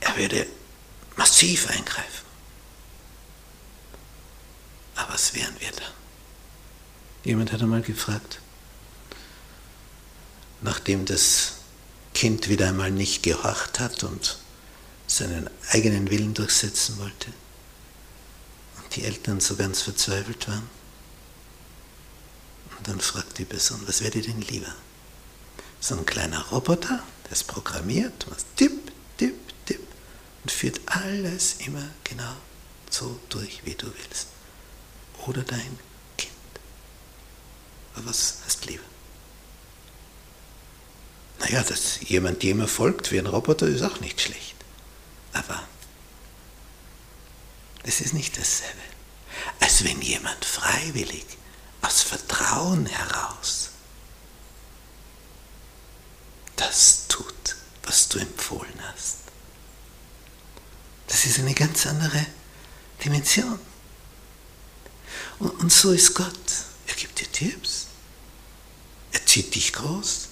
Er 0.00 0.05
würde 0.16 0.46
massiv 1.16 1.68
eingreifen. 1.68 2.26
Aber 4.96 5.14
was 5.14 5.34
wären 5.34 5.54
wir 5.58 5.70
da? 5.70 5.84
Jemand 7.24 7.52
hat 7.52 7.60
einmal 7.60 7.82
gefragt, 7.82 8.40
nachdem 10.62 11.04
das 11.04 11.54
Kind 12.14 12.48
wieder 12.48 12.68
einmal 12.68 12.90
nicht 12.90 13.22
gehorcht 13.22 13.78
hat 13.78 14.04
und 14.04 14.38
seinen 15.06 15.50
eigenen 15.70 16.10
Willen 16.10 16.34
durchsetzen 16.34 16.98
wollte 16.98 17.32
und 18.78 18.96
die 18.96 19.04
Eltern 19.04 19.40
so 19.40 19.56
ganz 19.56 19.82
verzweifelt 19.82 20.48
waren. 20.48 20.68
Und 22.78 22.88
dann 22.88 23.00
fragt 23.00 23.38
die 23.38 23.44
Person, 23.44 23.80
was 23.86 24.00
wäre 24.00 24.12
dir 24.12 24.22
denn 24.22 24.40
lieber? 24.40 24.74
So 25.80 25.96
ein 25.96 26.06
kleiner 26.06 26.42
Roboter, 26.48 27.02
der 27.24 27.32
ist 27.32 27.46
programmiert, 27.46 28.26
was 28.30 28.46
tipp, 28.56 28.72
tipp, 28.86 28.86
tipp 28.86 28.95
und 30.46 30.52
führt 30.52 30.80
alles 30.86 31.54
immer 31.54 31.90
genau 32.04 32.36
so 32.88 33.18
durch, 33.30 33.62
wie 33.64 33.74
du 33.74 33.86
willst. 33.86 34.28
Oder 35.26 35.42
dein 35.42 35.76
aber 37.96 38.06
was 38.06 38.36
hast 38.44 38.64
du 38.64 38.68
lieber? 38.68 38.84
Naja, 41.40 41.64
dass 41.64 41.98
jemand 42.02 42.42
dir 42.42 42.52
immer 42.52 42.68
folgt 42.68 43.10
wie 43.10 43.18
ein 43.18 43.26
Roboter 43.26 43.66
ist 43.66 43.82
auch 43.82 43.98
nicht 43.98 44.20
schlecht. 44.20 44.54
Aber 45.32 45.66
es 47.82 48.00
ist 48.00 48.14
nicht 48.14 48.38
dasselbe, 48.38 48.82
als 49.58 49.82
wenn 49.82 50.00
jemand 50.00 50.44
freiwillig 50.44 51.26
aus 51.82 52.02
Vertrauen 52.02 52.86
heraus 52.86 53.70
das 56.54 57.08
tut, 57.08 57.56
was 57.82 58.08
du 58.08 58.20
empfohlen 58.20 58.80
hast. 58.92 59.26
Das 61.08 61.24
ist 61.24 61.38
eine 61.38 61.54
ganz 61.76 61.86
andere 61.88 62.24
Dimension. 63.04 63.58
Und, 65.38 65.50
und 65.60 65.70
so 65.70 65.92
ist 65.92 66.14
Gott. 66.14 66.34
Er 66.86 66.94
gibt 66.94 67.20
dir 67.20 67.30
Tipps. 67.30 67.88
Er 69.12 69.24
zieht 69.26 69.54
dich 69.54 69.74
groß. 69.74 70.28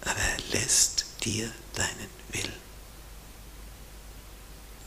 Aber 0.00 0.18
er 0.18 0.58
lässt 0.58 1.04
dir 1.22 1.48
deinen 1.74 2.10
Willen. 2.32 2.60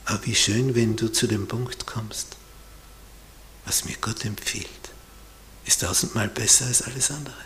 Aber 0.06 0.26
wie 0.26 0.36
schön, 0.36 0.76
wenn 0.76 0.98
du 0.98 1.08
zu 1.08 1.26
dem 1.28 1.48
Punkt 1.48 1.86
kommst, 1.86 2.36
was 3.64 3.86
mir 3.86 3.96
Gott 4.02 4.26
empfiehlt, 4.26 4.68
ist 5.66 5.80
tausendmal 5.82 6.28
besser 6.28 6.66
als 6.66 6.82
alles 6.82 7.12
andere. 7.12 7.46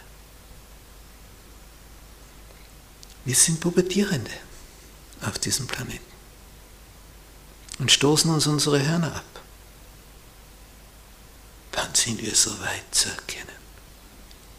Wir 3.24 3.36
sind 3.36 3.60
Pubertierende 3.60 4.32
auf 5.22 5.38
diesem 5.38 5.68
Planeten 5.68 6.17
und 7.80 7.92
stoßen 7.92 8.32
uns 8.32 8.48
unsere 8.48 8.86
Hörner 8.86 9.16
ab 9.16 9.38
dann 11.78 11.94
sind 11.94 12.22
wir 12.24 12.36
so 12.36 12.60
weit 12.60 12.84
zu 12.92 13.08
erkennen. 13.08 13.56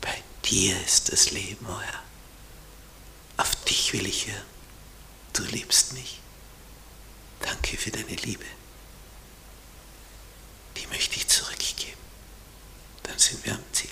Bei 0.01 0.23
dir 0.45 0.81
ist 0.83 1.13
das 1.13 1.33
Leben, 1.33 1.67
o 1.67 1.73
oh 1.73 1.81
Herr. 1.81 2.03
Auf 3.39 3.57
dich 3.65 3.93
will 3.93 4.07
ich 4.07 4.29
hören. 4.29 4.47
Du 5.33 5.43
liebst 5.43 5.95
mich. 5.95 6.21
Danke 7.41 7.77
für 7.77 7.91
deine 7.91 8.15
Liebe. 8.15 8.45
Die 10.77 10.87
möchte 10.87 11.17
ich 11.17 11.27
zurückgeben. 11.27 11.99
Dann 13.03 13.19
sind 13.19 13.45
wir 13.45 13.55
am 13.55 13.65
Ziel. 13.73 13.91